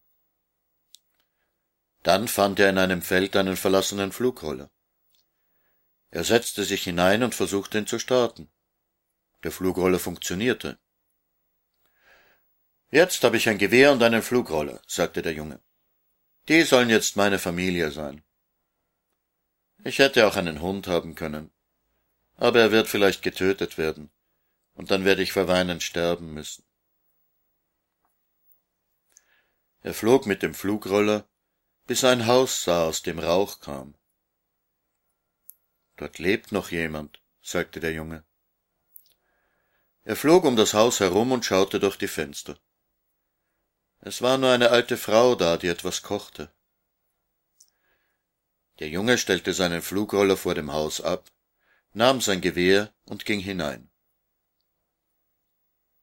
Dann 2.05 2.27
fand 2.27 2.59
er 2.59 2.69
in 2.69 2.77
einem 2.77 3.01
Feld 3.01 3.35
einen 3.35 3.57
verlassenen 3.57 4.11
Flugroller. 4.11 4.69
Er 6.11 6.23
setzte 6.23 6.63
sich 6.63 6.83
hinein 6.83 7.23
und 7.23 7.33
versuchte 7.33 7.79
ihn 7.79 7.87
zu 7.87 7.97
starten. 7.97 8.47
Der 9.43 9.51
Flugroller 9.51 9.97
funktionierte. 9.97 10.77
Jetzt 12.91 13.23
habe 13.23 13.37
ich 13.37 13.49
ein 13.49 13.57
Gewehr 13.57 13.91
und 13.91 14.03
einen 14.03 14.21
Flugroller, 14.21 14.79
sagte 14.85 15.23
der 15.23 15.33
Junge. 15.33 15.59
Die 16.47 16.61
sollen 16.61 16.91
jetzt 16.91 17.15
meine 17.15 17.39
Familie 17.39 17.89
sein. 17.89 18.23
Ich 19.83 19.97
hätte 19.97 20.27
auch 20.27 20.35
einen 20.35 20.61
Hund 20.61 20.85
haben 20.85 21.15
können. 21.15 21.49
Aber 22.35 22.59
er 22.59 22.71
wird 22.71 22.87
vielleicht 22.87 23.23
getötet 23.23 23.79
werden, 23.79 24.11
und 24.75 24.91
dann 24.91 25.05
werde 25.05 25.23
ich 25.23 25.31
vor 25.31 25.47
Weinen 25.47 25.81
sterben 25.81 26.35
müssen. 26.35 26.63
Er 29.81 29.95
flog 29.95 30.27
mit 30.27 30.43
dem 30.43 30.53
Flugroller, 30.53 31.27
bis 31.85 32.03
ein 32.03 32.25
Haus 32.25 32.63
sah, 32.63 32.85
aus 32.85 33.01
dem 33.03 33.19
Rauch 33.19 33.59
kam. 33.59 33.95
Dort 35.97 36.19
lebt 36.19 36.51
noch 36.51 36.71
jemand, 36.71 37.21
sagte 37.41 37.79
der 37.79 37.93
Junge. 37.93 38.23
Er 40.03 40.15
flog 40.15 40.43
um 40.43 40.55
das 40.55 40.73
Haus 40.73 40.99
herum 40.99 41.31
und 41.31 41.45
schaute 41.45 41.79
durch 41.79 41.97
die 41.97 42.07
Fenster. 42.07 42.59
Es 43.99 44.21
war 44.21 44.37
nur 44.37 44.51
eine 44.51 44.69
alte 44.69 44.97
Frau 44.97 45.35
da, 45.35 45.57
die 45.57 45.67
etwas 45.67 46.01
kochte. 46.01 46.51
Der 48.79 48.89
Junge 48.89 49.17
stellte 49.17 49.53
seinen 49.53 49.81
Flugroller 49.81 50.37
vor 50.37 50.53
dem 50.53 50.71
Haus 50.71 51.01
ab, 51.01 51.31
nahm 51.93 52.19
sein 52.19 52.41
Gewehr 52.41 52.93
und 53.05 53.25
ging 53.25 53.39
hinein. 53.39 53.89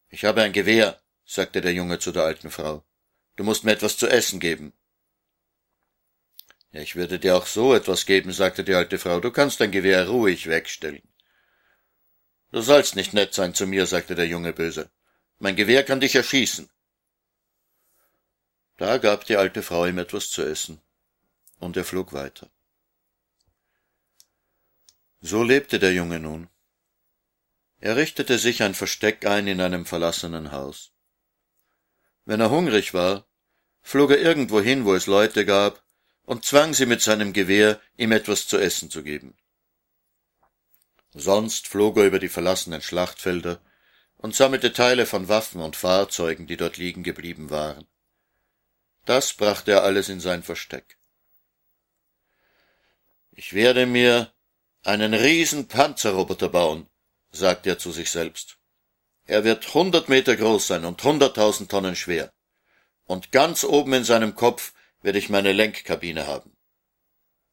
Ich 0.09 0.25
habe 0.25 0.43
ein 0.43 0.53
Gewehr, 0.53 1.01
sagte 1.25 1.61
der 1.61 1.75
Junge 1.75 1.99
zu 1.99 2.13
der 2.13 2.25
alten 2.25 2.51
Frau. 2.51 2.85
Du 3.37 3.45
musst 3.45 3.65
mir 3.65 3.73
etwas 3.73 3.97
zu 3.97 4.09
essen 4.09 4.41
geben. 4.41 4.73
Ich 6.73 6.97
würde 6.97 7.19
dir 7.19 7.37
auch 7.37 7.47
so 7.47 7.75
etwas 7.75 8.07
geben, 8.07 8.33
sagte 8.33 8.65
die 8.65 8.75
alte 8.75 8.99
Frau. 8.99 9.21
Du 9.21 9.31
kannst 9.31 9.61
dein 9.61 9.71
Gewehr 9.71 10.09
ruhig 10.09 10.47
wegstellen. 10.47 11.03
Du 12.51 12.63
sollst 12.63 12.97
nicht 12.97 13.13
nett 13.13 13.35
sein 13.35 13.55
zu 13.55 13.67
mir, 13.67 13.87
sagte 13.87 14.15
der 14.15 14.27
Junge 14.27 14.55
böse. 14.55 14.91
Mein 15.39 15.55
Gewehr 15.55 15.85
kann 15.85 16.01
dich 16.01 16.15
erschießen. 16.15 16.71
Da 18.79 18.99
gab 18.99 19.27
die 19.27 19.37
alte 19.37 19.63
Frau 19.63 19.87
ihm 19.87 19.99
etwas 19.99 20.31
zu 20.31 20.43
essen, 20.43 20.81
und 21.59 21.77
er 21.77 21.85
flog 21.85 22.13
weiter. 22.13 22.51
So 25.21 25.43
lebte 25.43 25.79
der 25.79 25.93
Junge 25.93 26.19
nun. 26.21 26.49
Er 27.81 27.97
richtete 27.97 28.39
sich 28.39 28.63
ein 28.63 28.75
Versteck 28.75 29.27
ein 29.27 29.47
in 29.47 29.61
einem 29.61 29.85
verlassenen 29.85 30.53
Haus. 30.53 30.93
Wenn 32.25 32.41
er 32.41 32.51
hungrig 32.51 32.95
war, 32.95 33.27
flog 33.83 34.11
er 34.11 34.21
irgendwo 34.21 34.61
hin, 34.61 34.85
wo 34.85 34.95
es 34.95 35.07
Leute 35.07 35.45
gab, 35.45 35.83
und 36.25 36.45
zwang 36.45 36.75
sie 36.75 36.87
mit 36.87 37.03
seinem 37.03 37.33
Gewehr, 37.33 37.81
ihm 37.97 38.13
etwas 38.13 38.47
zu 38.47 38.59
essen 38.59 38.91
zu 38.91 39.03
geben. 39.03 39.37
Sonst 41.15 41.69
flog 41.69 41.97
er 41.99 42.07
über 42.07 42.19
die 42.19 42.29
verlassenen 42.29 42.81
Schlachtfelder 42.81 43.61
und 44.17 44.35
sammelte 44.35 44.73
Teile 44.73 45.05
von 45.05 45.29
Waffen 45.29 45.61
und 45.61 45.77
Fahrzeugen, 45.77 46.47
die 46.47 46.57
dort 46.57 46.77
liegen 46.77 47.03
geblieben 47.03 47.51
waren. 47.51 47.87
Das 49.05 49.35
brachte 49.35 49.73
er 49.73 49.83
alles 49.83 50.09
in 50.09 50.21
sein 50.21 50.43
Versteck. 50.43 50.97
Ich 53.33 53.53
werde 53.53 53.87
mir 53.87 54.33
einen 54.85 55.15
riesen 55.15 55.69
Panzerroboter 55.69 56.49
bauen, 56.49 56.89
sagte 57.31 57.71
er 57.71 57.79
zu 57.79 57.91
sich 57.93 58.11
selbst. 58.11 58.59
Er 59.25 59.45
wird 59.45 59.75
hundert 59.75 60.09
Meter 60.09 60.37
groß 60.37 60.67
sein 60.67 60.85
und 60.85 61.03
hunderttausend 61.03 61.71
Tonnen 61.71 61.97
schwer. 61.97 62.33
Und 63.05 63.33
ganz 63.33 63.65
oben 63.65 63.93
in 63.95 64.05
seinem 64.05 64.35
Kopf 64.35 64.73
werde 65.03 65.19
ich 65.19 65.29
meine 65.29 65.53
Lenkkabine 65.53 66.27
haben. 66.27 66.57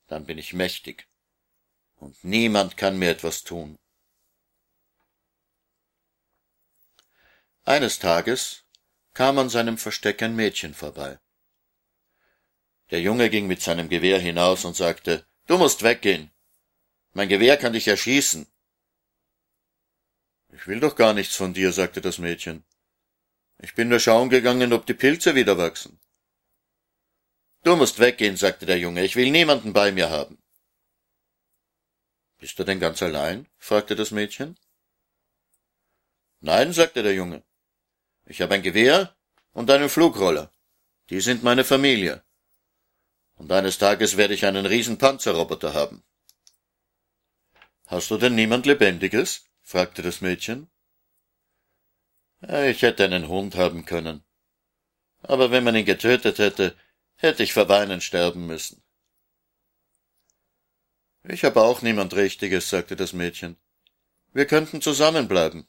Dann 0.07 0.25
bin 0.25 0.37
ich 0.37 0.53
mächtig. 0.53 1.07
Und 1.95 2.23
niemand 2.23 2.77
kann 2.77 2.97
mir 2.97 3.09
etwas 3.09 3.43
tun. 3.43 3.77
Eines 7.65 7.99
Tages 7.99 8.63
kam 9.13 9.37
an 9.37 9.49
seinem 9.49 9.77
Versteck 9.77 10.23
ein 10.23 10.35
Mädchen 10.35 10.73
vorbei. 10.73 11.19
Der 12.89 13.01
Junge 13.01 13.29
ging 13.29 13.47
mit 13.47 13.61
seinem 13.61 13.89
Gewehr 13.89 14.19
hinaus 14.19 14.65
und 14.65 14.75
sagte, 14.75 15.25
Du 15.45 15.57
musst 15.57 15.83
weggehen. 15.83 16.31
Mein 17.13 17.27
Gewehr 17.27 17.57
kann 17.57 17.73
dich 17.73 17.87
erschießen. 17.87 18.47
Ich 20.53 20.67
will 20.67 20.79
doch 20.79 20.95
gar 20.95 21.13
nichts 21.13 21.35
von 21.35 21.53
dir, 21.53 21.71
sagte 21.71 22.01
das 22.01 22.17
Mädchen. 22.17 22.63
Ich 23.59 23.75
bin 23.75 23.89
nur 23.89 23.99
schauen 23.99 24.29
gegangen, 24.29 24.73
ob 24.73 24.85
die 24.85 24.93
Pilze 24.93 25.35
wieder 25.35 25.57
wachsen. 25.57 25.98
Du 27.63 27.75
musst 27.75 27.99
weggehen, 27.99 28.37
sagte 28.37 28.65
der 28.65 28.79
Junge, 28.79 29.03
ich 29.03 29.15
will 29.15 29.31
niemanden 29.31 29.73
bei 29.73 29.91
mir 29.91 30.09
haben. 30.09 30.41
Bist 32.37 32.57
du 32.57 32.63
denn 32.63 32.79
ganz 32.79 33.03
allein? 33.03 33.47
fragte 33.57 33.95
das 33.95 34.11
Mädchen. 34.11 34.57
Nein, 36.39 36.71
sagte 36.71 37.03
der 37.03 37.13
Junge. 37.13 37.43
Ich 38.25 38.41
habe 38.41 38.55
ein 38.55 38.61
Gewehr 38.61 39.15
und 39.51 39.69
einen 39.69 39.89
Flugroller. 39.89 40.51
Die 41.09 41.19
sind 41.19 41.43
meine 41.43 41.65
Familie. 41.65 42.23
Und 43.35 43.51
eines 43.51 43.77
Tages 43.77 44.15
werde 44.15 44.33
ich 44.33 44.45
einen 44.45 44.65
riesen 44.65 44.97
Panzerroboter 44.97 45.73
haben. 45.73 46.03
Hast 47.87 48.11
du 48.11 48.17
denn 48.17 48.35
niemand 48.35 48.65
Lebendiges? 48.65 49.45
fragte 49.61 50.01
das 50.01 50.21
Mädchen. 50.21 50.69
Ich 52.41 52.83
hätte 52.83 53.03
einen 53.03 53.27
Hund 53.27 53.55
haben 53.55 53.85
können. 53.85 54.23
Aber 55.23 55.51
wenn 55.51 55.63
man 55.63 55.75
ihn 55.75 55.85
getötet 55.85 56.37
hätte, 56.37 56.77
hätte 57.19 57.43
ich 57.43 57.53
vor 57.53 57.67
Weinen 57.67 58.01
sterben 58.01 58.47
müssen. 58.47 58.81
Ich 61.23 61.43
habe 61.43 61.61
auch 61.61 61.81
niemand 61.81 62.13
Richtiges, 62.15 62.69
sagte 62.69 62.95
das 62.95 63.13
Mädchen. 63.13 63.57
Wir 64.33 64.45
könnten 64.45 64.81
zusammenbleiben. 64.81 65.67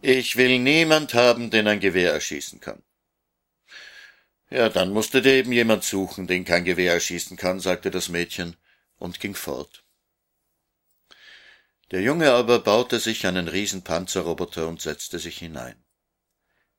Ich 0.00 0.36
will 0.36 0.58
niemand 0.58 1.14
haben, 1.14 1.50
den 1.50 1.68
ein 1.68 1.78
Gewehr 1.78 2.12
erschießen 2.12 2.58
kann. 2.58 2.82
Ja, 4.50 4.68
dann 4.68 4.92
musst 4.92 5.14
du 5.14 5.20
dir 5.20 5.34
eben 5.34 5.52
jemand 5.52 5.84
suchen, 5.84 6.26
den 6.26 6.44
kein 6.44 6.64
Gewehr 6.64 6.94
erschießen 6.94 7.36
kann, 7.36 7.60
sagte 7.60 7.90
das 7.90 8.08
Mädchen 8.08 8.56
und 8.96 9.20
ging 9.20 9.34
fort. 9.34 9.84
Der 11.90 12.00
Junge 12.00 12.32
aber 12.32 12.60
baute 12.60 12.98
sich 12.98 13.26
einen 13.26 13.48
Riesenpanzerroboter 13.48 14.66
und 14.68 14.80
setzte 14.80 15.18
sich 15.18 15.38
hinein. 15.38 15.84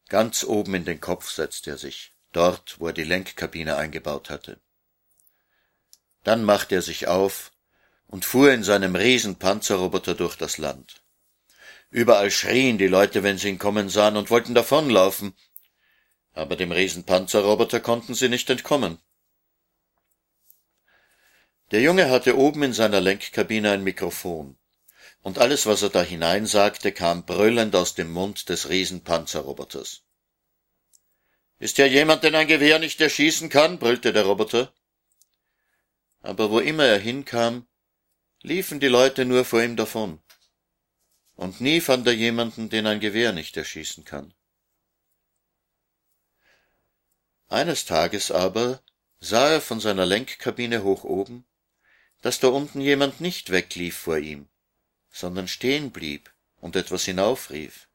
Ganz 0.09 0.43
oben 0.43 0.74
in 0.74 0.86
den 0.86 0.99
Kopf 0.99 1.30
setzte 1.30 1.72
er 1.72 1.78
sich, 1.78 2.12
dort, 2.34 2.79
wo 2.79 2.88
er 2.88 2.93
die 2.93 3.03
Lenkkabine 3.03 3.77
eingebaut 3.77 4.29
hatte. 4.29 4.59
Dann 6.23 6.43
machte 6.43 6.75
er 6.75 6.81
sich 6.81 7.07
auf 7.07 7.51
und 8.07 8.25
fuhr 8.25 8.51
in 8.51 8.63
seinem 8.63 8.95
Riesenpanzerroboter 8.95 10.15
durch 10.15 10.36
das 10.36 10.57
Land. 10.57 11.01
Überall 11.89 12.31
schrien 12.31 12.77
die 12.77 12.88
Leute, 12.88 13.23
wenn 13.23 13.38
sie 13.38 13.49
ihn 13.49 13.59
kommen 13.59 13.89
sahen 13.89 14.17
und 14.17 14.29
wollten 14.29 14.53
davonlaufen, 14.53 15.34
aber 16.34 16.55
dem 16.55 16.71
Riesenpanzerroboter 16.71 17.79
konnten 17.79 18.15
sie 18.15 18.29
nicht 18.29 18.49
entkommen. 18.49 18.99
Der 21.71 21.81
Junge 21.81 22.09
hatte 22.09 22.38
oben 22.38 22.63
in 22.63 22.73
seiner 22.73 23.01
Lenkkabine 23.01 23.71
ein 23.71 23.84
Mikrofon, 23.84 24.57
und 25.21 25.39
alles, 25.39 25.65
was 25.65 25.81
er 25.81 25.89
da 25.89 26.03
hineinsagte, 26.03 26.91
kam 26.91 27.25
brüllend 27.25 27.75
aus 27.75 27.95
dem 27.95 28.11
Mund 28.11 28.49
des 28.49 28.69
Riesenpanzerroboters. 28.69 30.03
Ist 31.64 31.78
ja 31.78 31.86
jemand, 31.86 32.26
den 32.26 32.36
ein 32.36 32.49
Gewehr 32.49 32.78
nicht 32.78 32.99
erschießen 32.99 33.47
kann? 33.47 33.80
brüllte 33.80 34.11
der 34.11 34.26
Roboter. 34.26 34.74
Aber 36.20 36.51
wo 36.51 36.59
immer 36.59 36.84
er 36.84 36.99
hinkam, 36.99 37.66
liefen 38.41 38.82
die 38.82 38.89
Leute 38.89 39.24
nur 39.24 39.45
vor 39.45 39.64
ihm 39.64 39.78
davon. 39.78 40.22
Und 41.36 41.61
nie 41.61 41.80
fand 41.80 42.05
er 42.05 42.11
jemanden, 42.11 42.68
den 42.68 42.86
ein 42.86 42.99
Gewehr 42.99 43.32
nicht 43.32 43.55
erschießen 43.55 44.03
kann. 44.03 44.34
Eines 47.47 47.86
Tages 47.86 48.30
aber 48.30 48.84
sah 49.22 49.47
er 49.47 49.61
von 49.61 49.80
seiner 49.80 50.05
Lenkkabine 50.05 50.84
hoch 50.84 51.05
oben, 51.05 51.45
dass 52.22 52.41
da 52.41 52.49
unten 52.49 52.82
jemand 52.82 53.22
nicht 53.22 53.51
weglief 53.51 53.95
vor 53.95 54.18
ihm, 54.18 54.49
sondern 55.11 55.47
stehen 55.47 55.91
blieb 55.91 56.30
und 56.57 56.76
etwas 56.76 57.05
hinaufrief. 57.05 57.88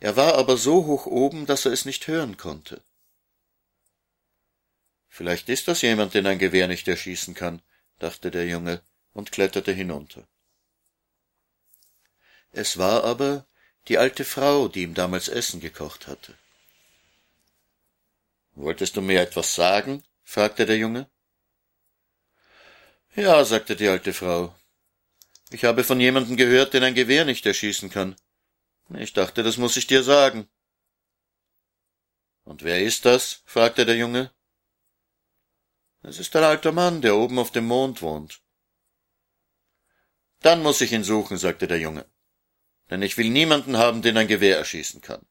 Er 0.00 0.16
war 0.16 0.34
aber 0.34 0.56
so 0.56 0.86
hoch 0.86 1.06
oben, 1.06 1.46
dass 1.46 1.64
er 1.64 1.72
es 1.72 1.84
nicht 1.84 2.06
hören 2.06 2.36
konnte. 2.36 2.82
Vielleicht 5.08 5.48
ist 5.48 5.66
das 5.66 5.82
jemand, 5.82 6.14
den 6.14 6.26
ein 6.26 6.38
Gewehr 6.38 6.68
nicht 6.68 6.86
erschießen 6.86 7.34
kann, 7.34 7.60
dachte 7.98 8.30
der 8.30 8.46
Junge 8.46 8.82
und 9.12 9.32
kletterte 9.32 9.72
hinunter. 9.72 10.28
Es 12.52 12.78
war 12.78 13.04
aber 13.04 13.46
die 13.88 13.98
alte 13.98 14.24
Frau, 14.24 14.68
die 14.68 14.82
ihm 14.82 14.94
damals 14.94 15.28
Essen 15.28 15.60
gekocht 15.60 16.06
hatte. 16.06 16.34
Wolltest 18.54 18.96
du 18.96 19.00
mir 19.00 19.20
etwas 19.20 19.54
sagen? 19.54 20.04
fragte 20.22 20.66
der 20.66 20.76
Junge. 20.76 21.08
Ja, 23.14 23.44
sagte 23.44 23.74
die 23.74 23.88
alte 23.88 24.12
Frau. 24.12 24.54
Ich 25.50 25.64
habe 25.64 25.82
von 25.82 25.98
jemandem 25.98 26.36
gehört, 26.36 26.74
den 26.74 26.84
ein 26.84 26.94
Gewehr 26.94 27.24
nicht 27.24 27.46
erschießen 27.46 27.90
kann. 27.90 28.16
Ich 28.94 29.12
dachte, 29.12 29.42
das 29.42 29.58
muss 29.58 29.76
ich 29.76 29.86
dir 29.86 30.02
sagen. 30.02 30.48
Und 32.44 32.62
wer 32.62 32.82
ist 32.82 33.04
das? 33.04 33.42
fragte 33.44 33.84
der 33.84 33.96
Junge. 33.96 34.32
Es 36.02 36.18
ist 36.18 36.34
ein 36.36 36.44
alter 36.44 36.72
Mann, 36.72 37.02
der 37.02 37.16
oben 37.16 37.38
auf 37.38 37.50
dem 37.50 37.66
Mond 37.66 38.00
wohnt. 38.00 38.40
Dann 40.40 40.62
muss 40.62 40.80
ich 40.80 40.92
ihn 40.92 41.04
suchen, 41.04 41.36
sagte 41.36 41.66
der 41.66 41.80
Junge, 41.80 42.06
denn 42.90 43.02
ich 43.02 43.18
will 43.18 43.28
niemanden 43.28 43.76
haben, 43.76 44.02
den 44.02 44.16
ein 44.16 44.28
Gewehr 44.28 44.56
erschießen 44.56 45.00
kann. 45.00 45.26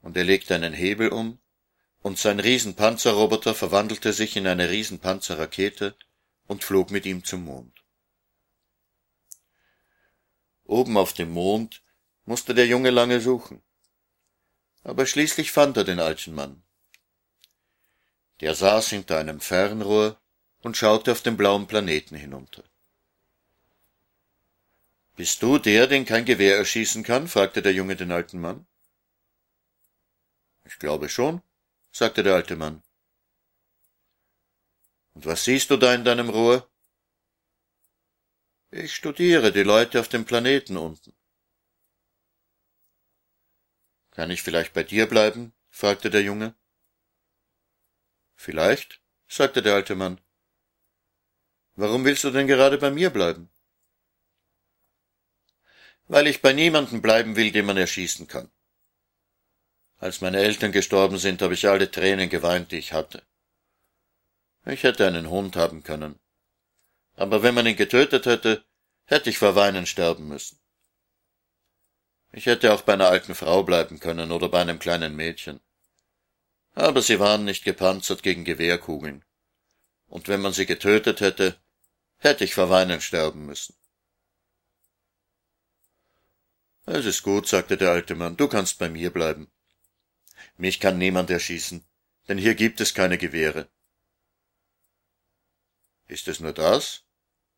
Und 0.00 0.16
er 0.16 0.24
legte 0.24 0.54
einen 0.54 0.72
Hebel 0.72 1.10
um, 1.10 1.38
und 2.00 2.18
sein 2.18 2.40
Riesenpanzerroboter 2.40 3.54
verwandelte 3.54 4.12
sich 4.12 4.36
in 4.36 4.46
eine 4.46 4.70
Riesenpanzerrakete 4.70 5.96
und 6.46 6.64
flog 6.64 6.90
mit 6.90 7.04
ihm 7.04 7.24
zum 7.24 7.44
Mond. 7.44 7.75
Oben 10.66 10.96
auf 10.96 11.12
dem 11.12 11.30
Mond 11.30 11.82
musste 12.24 12.54
der 12.54 12.66
Junge 12.66 12.90
lange 12.90 13.20
suchen. 13.20 13.62
Aber 14.82 15.06
schließlich 15.06 15.52
fand 15.52 15.76
er 15.76 15.84
den 15.84 16.00
alten 16.00 16.34
Mann. 16.34 16.62
Der 18.40 18.54
saß 18.54 18.90
hinter 18.90 19.18
einem 19.18 19.40
Fernrohr 19.40 20.20
und 20.60 20.76
schaute 20.76 21.12
auf 21.12 21.22
den 21.22 21.36
blauen 21.36 21.66
Planeten 21.66 22.16
hinunter. 22.16 22.64
Bist 25.14 25.42
du 25.42 25.58
der, 25.58 25.86
den 25.86 26.04
kein 26.04 26.24
Gewehr 26.24 26.56
erschießen 26.56 27.02
kann? 27.02 27.26
fragte 27.28 27.62
der 27.62 27.72
Junge 27.72 27.96
den 27.96 28.12
alten 28.12 28.40
Mann. 28.40 28.66
Ich 30.64 30.78
glaube 30.78 31.08
schon, 31.08 31.40
sagte 31.90 32.22
der 32.22 32.34
alte 32.34 32.56
Mann. 32.56 32.82
Und 35.14 35.24
was 35.24 35.44
siehst 35.44 35.70
du 35.70 35.78
da 35.78 35.94
in 35.94 36.04
deinem 36.04 36.28
Rohr? 36.28 36.68
Ich 38.78 38.94
studiere 38.94 39.52
die 39.52 39.62
Leute 39.62 39.98
auf 39.98 40.08
dem 40.08 40.26
Planeten 40.26 40.76
unten. 40.76 41.14
Kann 44.10 44.30
ich 44.30 44.42
vielleicht 44.42 44.74
bei 44.74 44.82
dir 44.82 45.06
bleiben? 45.06 45.54
fragte 45.70 46.10
der 46.10 46.20
Junge. 46.20 46.54
Vielleicht, 48.34 49.00
sagte 49.28 49.62
der 49.62 49.76
alte 49.76 49.94
Mann. 49.94 50.20
Warum 51.74 52.04
willst 52.04 52.24
du 52.24 52.30
denn 52.30 52.46
gerade 52.46 52.76
bei 52.76 52.90
mir 52.90 53.08
bleiben? 53.08 53.48
Weil 56.06 56.26
ich 56.26 56.42
bei 56.42 56.52
niemandem 56.52 57.00
bleiben 57.00 57.34
will, 57.34 57.52
den 57.52 57.64
man 57.64 57.78
erschießen 57.78 58.28
kann. 58.28 58.50
Als 59.96 60.20
meine 60.20 60.40
Eltern 60.40 60.72
gestorben 60.72 61.16
sind, 61.16 61.40
habe 61.40 61.54
ich 61.54 61.66
alle 61.66 61.90
Tränen 61.90 62.28
geweint, 62.28 62.72
die 62.72 62.78
ich 62.78 62.92
hatte. 62.92 63.26
Ich 64.66 64.82
hätte 64.82 65.06
einen 65.06 65.30
Hund 65.30 65.56
haben 65.56 65.82
können 65.82 66.20
aber 67.16 67.42
wenn 67.42 67.54
man 67.54 67.66
ihn 67.66 67.76
getötet 67.76 68.26
hätte, 68.26 68.64
hätte 69.06 69.30
ich 69.30 69.38
vor 69.38 69.54
Weinen 69.54 69.86
sterben 69.86 70.28
müssen. 70.28 70.58
Ich 72.32 72.46
hätte 72.46 72.74
auch 72.74 72.82
bei 72.82 72.92
einer 72.92 73.08
alten 73.08 73.34
Frau 73.34 73.62
bleiben 73.62 73.98
können 73.98 74.30
oder 74.30 74.48
bei 74.48 74.60
einem 74.60 74.78
kleinen 74.78 75.16
Mädchen. 75.16 75.60
Aber 76.74 77.00
sie 77.00 77.18
waren 77.18 77.44
nicht 77.44 77.64
gepanzert 77.64 78.22
gegen 78.22 78.44
Gewehrkugeln. 78.44 79.24
Und 80.08 80.28
wenn 80.28 80.42
man 80.42 80.52
sie 80.52 80.66
getötet 80.66 81.20
hätte, 81.20 81.58
hätte 82.18 82.44
ich 82.44 82.54
vor 82.54 82.68
Weinen 82.68 83.00
sterben 83.00 83.46
müssen. 83.46 83.74
Es 86.84 87.04
ist 87.04 87.22
gut, 87.22 87.48
sagte 87.48 87.76
der 87.76 87.90
alte 87.90 88.14
Mann, 88.14 88.36
du 88.36 88.46
kannst 88.46 88.78
bei 88.78 88.88
mir 88.88 89.10
bleiben. 89.10 89.50
Mich 90.56 90.78
kann 90.78 90.98
niemand 90.98 91.30
erschießen, 91.30 91.84
denn 92.28 92.38
hier 92.38 92.54
gibt 92.54 92.80
es 92.80 92.94
keine 92.94 93.18
Gewehre. 93.18 93.68
Ist 96.06 96.28
es 96.28 96.38
nur 96.38 96.52
das? 96.52 97.02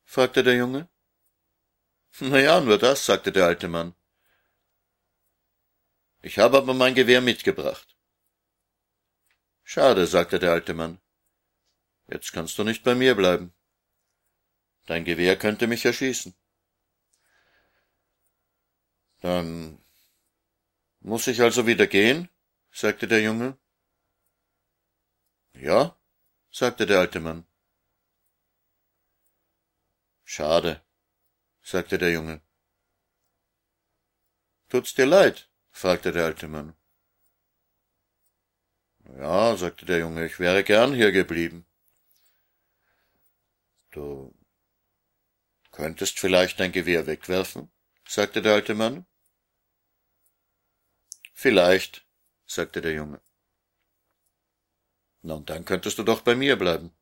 fragte 0.05 0.43
der 0.43 0.55
Junge. 0.55 0.89
Na 2.21 2.41
ja, 2.41 2.61
nur 2.61 2.79
das, 2.79 3.05
sagte 3.07 3.31
der 3.33 3.47
alte 3.47 3.69
Mann. 3.69 3.95
Ich 6.21 6.39
habe 6.39 6.59
aber 6.59 6.75
mein 6.75 6.95
Gewehr 6.95 7.21
mitgebracht. 7.21 7.97
Schade, 9.63 10.07
sagte 10.07 10.39
der 10.39 10.53
alte 10.53 10.75
Mann. 10.75 11.01
Jetzt 12.09 12.33
kannst 12.33 12.59
du 12.59 12.65
nicht 12.65 12.83
bei 12.83 12.95
mir 12.95 13.15
bleiben. 13.15 13.53
Dein 14.87 15.05
Gewehr 15.05 15.37
könnte 15.39 15.67
mich 15.67 15.85
erschießen. 15.85 16.35
Dann 19.21 19.79
muss 21.01 21.27
ich 21.27 21.41
also 21.43 21.67
wieder 21.67 21.87
gehen? 21.87 22.29
sagte 22.73 23.07
der 23.07 23.23
Junge. 23.23 23.59
Ja, 25.55 25.97
sagte 26.51 26.87
der 26.87 27.01
alte 27.01 27.21
Mann. 27.21 27.47
Schade, 30.25 30.83
sagte 31.69 31.99
der 31.99 32.13
Junge. 32.13 32.41
Tut's 34.71 34.95
dir 34.95 35.05
leid? 35.07 35.51
fragte 35.71 36.13
der 36.13 36.25
alte 36.25 36.49
Mann. 36.49 36.75
Ja, 39.19 39.55
sagte 39.57 39.85
der 39.85 39.99
Junge, 39.99 40.25
ich 40.25 40.39
wäre 40.39 40.65
gern 40.65 40.95
hier 40.95 41.13
geblieben. 41.13 41.67
Du 43.91 44.35
könntest 45.71 46.19
vielleicht 46.19 46.59
dein 46.59 46.73
Gewehr 46.73 47.07
wegwerfen, 47.07 47.71
sagte 48.07 48.41
der 48.41 48.55
alte 48.55 48.75
Mann. 48.75 49.07
Vielleicht, 51.35 52.07
sagte 52.47 52.81
der 52.81 52.95
Junge. 52.95 53.21
Na, 55.21 55.35
und 55.35 55.51
dann 55.51 55.67
könntest 55.67 55.99
du 55.99 56.03
doch 56.03 56.23
bei 56.23 56.35
mir 56.35 56.57
bleiben. 56.57 56.97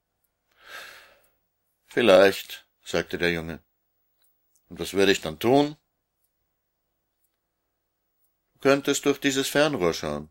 Vielleicht, 1.87 2.69
sagte 2.83 3.17
der 3.17 3.33
Junge. 3.33 3.66
Und 4.69 4.81
was 4.81 4.95
würde 4.95 5.13
ich 5.13 5.21
dann 5.21 5.39
tun? 5.39 5.77
Du 8.55 8.61
könntest 8.61 9.05
durch 9.05 9.19
dieses 9.21 9.49
Fernrohr 9.49 9.95
schauen. 9.95 10.31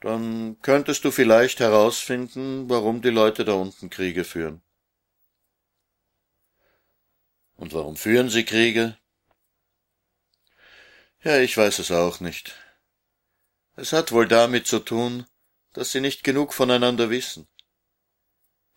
Dann 0.00 0.60
könntest 0.60 1.04
du 1.04 1.10
vielleicht 1.10 1.60
herausfinden, 1.60 2.68
warum 2.68 3.02
die 3.02 3.10
Leute 3.10 3.44
da 3.44 3.54
unten 3.54 3.90
Kriege 3.90 4.24
führen. 4.24 4.62
Und 7.56 7.72
warum 7.72 7.96
führen 7.96 8.28
sie 8.28 8.44
Kriege? 8.44 8.98
Ja, 11.22 11.38
ich 11.38 11.56
weiß 11.56 11.78
es 11.78 11.90
auch 11.90 12.20
nicht. 12.20 12.54
Es 13.74 13.92
hat 13.92 14.12
wohl 14.12 14.28
damit 14.28 14.66
zu 14.66 14.78
tun, 14.78 15.26
dass 15.72 15.92
sie 15.92 16.00
nicht 16.00 16.22
genug 16.22 16.54
voneinander 16.54 17.10
wissen. 17.10 17.48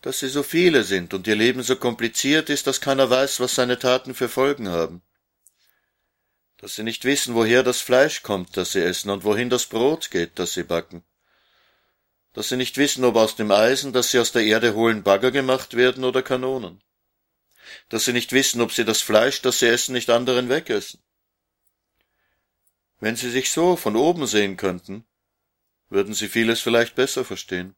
Dass 0.02 0.20
sie 0.20 0.30
so 0.30 0.43
viele 0.43 0.84
sind 0.84 1.14
und 1.14 1.28
ihr 1.28 1.36
Leben 1.36 1.62
so 1.62 1.76
kompliziert 1.76 2.50
ist, 2.50 2.68
dass 2.68 2.80
keiner 2.80 3.10
weiß, 3.10 3.39
was 3.39 3.56
seine 3.56 3.80
Taten 3.80 4.16
für 4.16 4.30
Folgen 4.30 4.70
haben. 4.70 5.02
Dass 6.58 6.76
sie 6.76 6.84
nicht 6.84 7.04
wissen, 7.04 7.36
woher 7.36 7.64
das 7.64 7.82
Fleisch 7.82 8.24
kommt, 8.24 8.56
das 8.56 8.72
sie 8.74 8.82
essen, 8.82 9.10
und 9.10 9.24
wohin 9.24 9.50
das 9.50 9.66
Brot 9.66 10.10
geht, 10.12 10.39
das 10.39 10.54
sie 10.54 10.64
backen. 10.64 11.04
Dass 12.34 12.50
sie 12.50 12.58
nicht 12.58 12.78
wissen, 12.78 13.04
ob 13.04 13.16
aus 13.16 13.36
dem 13.36 13.52
Eisen, 13.52 13.91
das 13.91 14.12
sie 14.12 14.20
aus 14.20 14.32
der 14.32 14.43
Erde 14.43 14.74
holen, 14.74 15.04
Bagger 15.04 15.32
gemacht 15.32 15.76
werden 15.76 16.04
oder 16.04 16.22
Kanonen. 16.22 16.82
Dass 17.89 18.06
sie 18.06 18.14
nicht 18.14 18.32
wissen, 18.32 18.62
ob 18.62 18.72
sie 18.72 18.86
das 18.86 19.02
Fleisch, 19.02 19.41
das 19.41 19.60
sie 19.60 19.68
essen, 19.68 19.93
nicht 19.93 20.10
anderen 20.10 20.47
wegessen. 20.50 21.02
Wenn 23.00 23.16
sie 23.16 23.30
sich 23.30 23.52
so 23.52 23.76
von 23.76 23.95
oben 23.95 24.28
sehen 24.28 24.58
könnten, 24.58 25.06
würden 25.89 26.14
sie 26.14 26.30
vieles 26.30 26.62
vielleicht 26.62 26.95
besser 26.95 27.26
verstehen. 27.26 27.76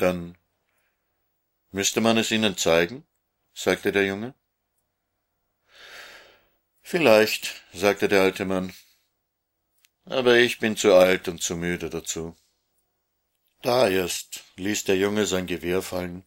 Dann 0.00 0.38
müsste 1.72 2.00
man 2.00 2.16
es 2.16 2.30
ihnen 2.30 2.56
zeigen, 2.56 3.06
sagte 3.52 3.92
der 3.92 4.06
Junge. 4.06 4.34
Vielleicht, 6.80 7.62
sagte 7.74 8.08
der 8.08 8.22
alte 8.22 8.46
Mann, 8.46 8.72
aber 10.06 10.38
ich 10.38 10.58
bin 10.58 10.78
zu 10.78 10.94
alt 10.94 11.28
und 11.28 11.42
zu 11.42 11.54
müde 11.54 11.90
dazu. 11.90 12.34
Da 13.60 13.90
erst 13.90 14.42
ließ 14.56 14.84
der 14.84 14.96
Junge 14.96 15.26
sein 15.26 15.46
Gewehr 15.46 15.82
fallen, 15.82 16.24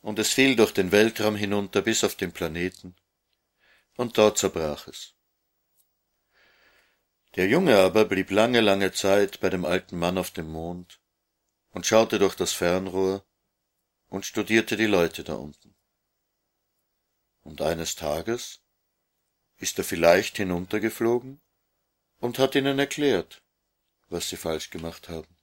und 0.00 0.18
es 0.18 0.32
fiel 0.32 0.56
durch 0.56 0.72
den 0.72 0.90
Weltraum 0.90 1.36
hinunter 1.36 1.82
bis 1.82 2.02
auf 2.02 2.16
den 2.16 2.32
Planeten, 2.32 2.96
und 3.96 4.18
dort 4.18 4.38
zerbrach 4.38 4.88
es. 4.88 5.14
Der 7.36 7.46
Junge 7.46 7.78
aber 7.78 8.06
blieb 8.06 8.32
lange, 8.32 8.60
lange 8.60 8.90
Zeit 8.92 9.38
bei 9.38 9.50
dem 9.50 9.64
alten 9.64 9.96
Mann 9.96 10.18
auf 10.18 10.32
dem 10.32 10.50
Mond 10.50 10.98
und 11.72 11.86
schaute 11.86 12.18
durch 12.18 12.36
das 12.36 12.52
Fernrohr 12.52 13.26
und 14.08 14.24
studierte 14.24 14.76
die 14.76 14.86
Leute 14.86 15.24
da 15.24 15.34
unten. 15.34 15.74
Und 17.40 17.60
eines 17.60 17.96
Tages 17.96 18.60
ist 19.56 19.78
er 19.78 19.84
vielleicht 19.84 20.36
hinuntergeflogen 20.36 21.40
und 22.18 22.38
hat 22.38 22.54
ihnen 22.54 22.78
erklärt, 22.78 23.42
was 24.08 24.28
sie 24.28 24.36
falsch 24.36 24.70
gemacht 24.70 25.08
haben. 25.08 25.36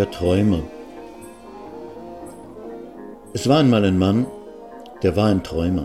Der 0.00 0.10
Träumer. 0.10 0.62
Es 3.34 3.46
war 3.50 3.58
einmal 3.58 3.84
ein 3.84 3.98
Mann, 3.98 4.24
der 5.02 5.14
war 5.14 5.26
ein 5.26 5.42
Träumer. 5.42 5.84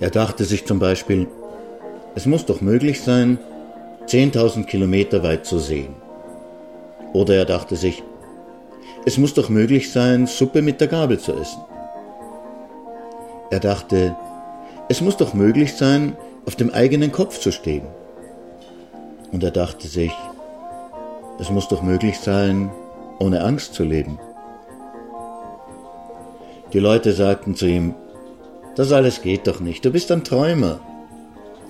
Er 0.00 0.10
dachte 0.10 0.44
sich 0.44 0.66
zum 0.66 0.80
Beispiel, 0.80 1.28
es 2.16 2.26
muss 2.26 2.44
doch 2.44 2.60
möglich 2.60 3.02
sein, 3.02 3.38
10.000 4.08 4.64
Kilometer 4.64 5.22
weit 5.22 5.46
zu 5.46 5.60
sehen. 5.60 5.94
Oder 7.12 7.36
er 7.36 7.44
dachte 7.44 7.76
sich, 7.76 8.02
es 9.06 9.16
muss 9.16 9.34
doch 9.34 9.48
möglich 9.48 9.92
sein, 9.92 10.26
Suppe 10.26 10.60
mit 10.60 10.80
der 10.80 10.88
Gabel 10.88 11.20
zu 11.20 11.34
essen. 11.34 11.62
Er 13.52 13.60
dachte, 13.60 14.16
es 14.88 15.00
muss 15.00 15.16
doch 15.16 15.34
möglich 15.34 15.76
sein, 15.76 16.16
auf 16.46 16.56
dem 16.56 16.70
eigenen 16.70 17.12
Kopf 17.12 17.38
zu 17.38 17.52
stehen. 17.52 17.86
Und 19.30 19.44
er 19.44 19.52
dachte 19.52 19.86
sich, 19.86 20.10
es 21.38 21.50
muss 21.50 21.68
doch 21.68 21.82
möglich 21.82 22.18
sein, 22.18 22.70
ohne 23.18 23.42
Angst 23.42 23.74
zu 23.74 23.84
leben. 23.84 24.18
Die 26.72 26.78
Leute 26.80 27.12
sagten 27.12 27.54
zu 27.54 27.66
ihm, 27.66 27.94
das 28.76 28.92
alles 28.92 29.22
geht 29.22 29.46
doch 29.46 29.60
nicht, 29.60 29.84
du 29.84 29.90
bist 29.90 30.12
ein 30.12 30.24
Träumer. 30.24 30.80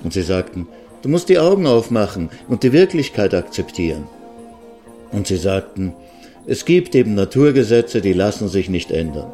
Und 0.02 0.12
sie 0.12 0.22
sagten, 0.22 0.68
du 1.02 1.08
musst 1.08 1.28
die 1.28 1.38
Augen 1.38 1.66
aufmachen 1.66 2.30
und 2.48 2.62
die 2.62 2.72
Wirklichkeit 2.72 3.34
akzeptieren. 3.34 4.06
Und 5.12 5.26
sie 5.26 5.36
sagten, 5.36 5.94
es 6.46 6.64
gibt 6.64 6.94
eben 6.94 7.14
Naturgesetze, 7.14 8.00
die 8.00 8.12
lassen 8.12 8.48
sich 8.48 8.68
nicht 8.68 8.90
ändern. 8.90 9.32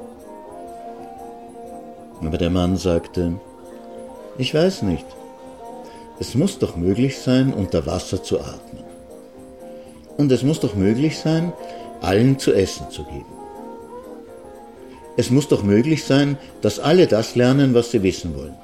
Aber 2.20 2.38
der 2.38 2.50
Mann 2.50 2.76
sagte, 2.76 3.34
ich 4.38 4.54
weiß 4.54 4.82
nicht, 4.82 5.04
es 6.20 6.34
muss 6.34 6.58
doch 6.58 6.76
möglich 6.76 7.18
sein, 7.18 7.52
unter 7.52 7.86
Wasser 7.86 8.22
zu 8.22 8.40
atmen. 8.40 8.83
Und 10.16 10.30
es 10.30 10.42
muss 10.42 10.60
doch 10.60 10.74
möglich 10.74 11.18
sein, 11.18 11.52
allen 12.00 12.38
zu 12.38 12.52
essen 12.52 12.90
zu 12.90 13.04
geben. 13.04 13.34
Es 15.16 15.30
muss 15.30 15.48
doch 15.48 15.62
möglich 15.62 16.04
sein, 16.04 16.38
dass 16.60 16.78
alle 16.78 17.06
das 17.06 17.36
lernen, 17.36 17.74
was 17.74 17.90
sie 17.90 18.02
wissen 18.02 18.36
wollen. 18.36 18.56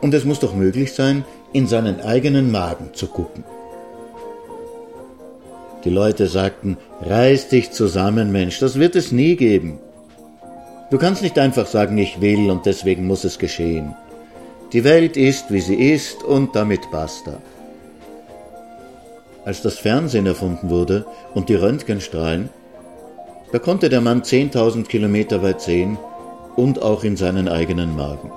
Und 0.00 0.14
es 0.14 0.24
muss 0.24 0.40
doch 0.40 0.54
möglich 0.54 0.92
sein, 0.92 1.24
in 1.52 1.66
seinen 1.66 2.00
eigenen 2.00 2.50
Magen 2.50 2.90
zu 2.94 3.06
gucken. 3.06 3.44
Die 5.84 5.90
Leute 5.90 6.28
sagten, 6.28 6.78
reiß 7.02 7.48
dich 7.48 7.70
zusammen, 7.70 8.32
Mensch, 8.32 8.58
das 8.58 8.78
wird 8.78 8.96
es 8.96 9.12
nie 9.12 9.36
geben. 9.36 9.78
Du 10.90 10.98
kannst 10.98 11.22
nicht 11.22 11.38
einfach 11.38 11.66
sagen, 11.66 11.98
ich 11.98 12.20
will 12.20 12.50
und 12.50 12.64
deswegen 12.64 13.06
muss 13.06 13.24
es 13.24 13.38
geschehen. 13.38 13.94
Die 14.72 14.82
Welt 14.82 15.16
ist, 15.16 15.50
wie 15.50 15.60
sie 15.60 15.74
ist 15.92 16.24
und 16.24 16.56
damit 16.56 16.90
basta. 16.90 17.38
Als 19.44 19.62
das 19.62 19.78
Fernsehen 19.78 20.26
erfunden 20.26 20.70
wurde 20.70 21.04
und 21.34 21.48
die 21.48 21.54
Röntgenstrahlen, 21.54 22.48
da 23.52 23.58
konnte 23.58 23.88
der 23.88 24.00
Mann 24.00 24.22
10.000 24.22 24.84
Kilometer 24.84 25.42
weit 25.42 25.60
sehen 25.60 25.98
und 26.56 26.82
auch 26.82 27.04
in 27.04 27.16
seinen 27.16 27.48
eigenen 27.48 27.94
Magen. 27.94 28.32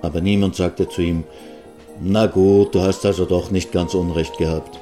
Aber 0.00 0.20
niemand 0.20 0.56
sagte 0.56 0.88
zu 0.88 1.02
ihm, 1.02 1.24
na 2.00 2.26
gut, 2.26 2.74
du 2.74 2.80
hast 2.80 3.04
also 3.04 3.24
doch 3.24 3.50
nicht 3.50 3.72
ganz 3.72 3.94
Unrecht 3.94 4.38
gehabt. 4.38 4.80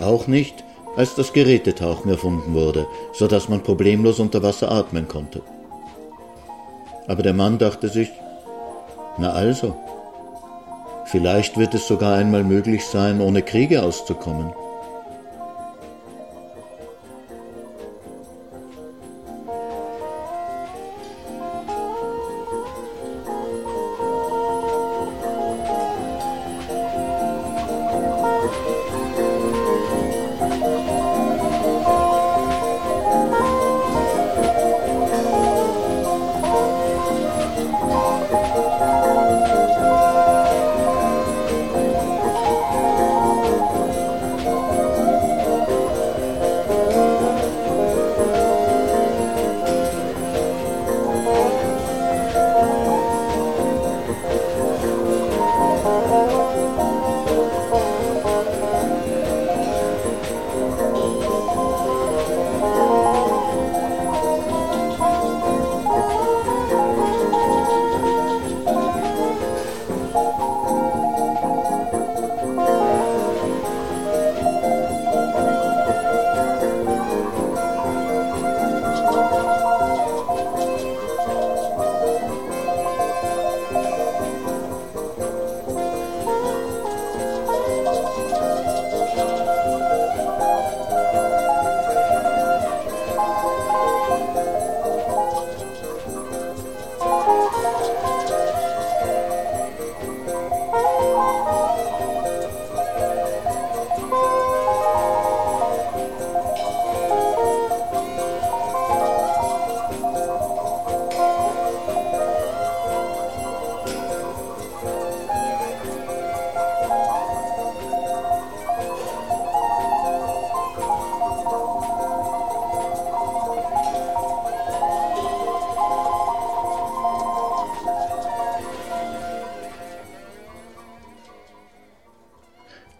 Auch 0.00 0.26
nicht, 0.26 0.54
als 0.96 1.14
das 1.14 1.32
Gerätetauchen 1.32 2.10
erfunden 2.10 2.54
wurde, 2.54 2.86
so 3.12 3.26
dass 3.26 3.48
man 3.48 3.62
problemlos 3.62 4.20
unter 4.20 4.42
Wasser 4.42 4.70
atmen 4.70 5.08
konnte. 5.08 5.42
Aber 7.08 7.22
der 7.22 7.32
Mann 7.32 7.58
dachte 7.58 7.88
sich, 7.88 8.10
na 9.18 9.30
also, 9.32 9.76
vielleicht 11.12 11.58
wird 11.58 11.74
es 11.74 11.86
sogar 11.86 12.16
einmal 12.16 12.42
möglich 12.42 12.86
sein, 12.86 13.20
ohne 13.20 13.42
Kriege 13.42 13.82
auszukommen. 13.82 14.52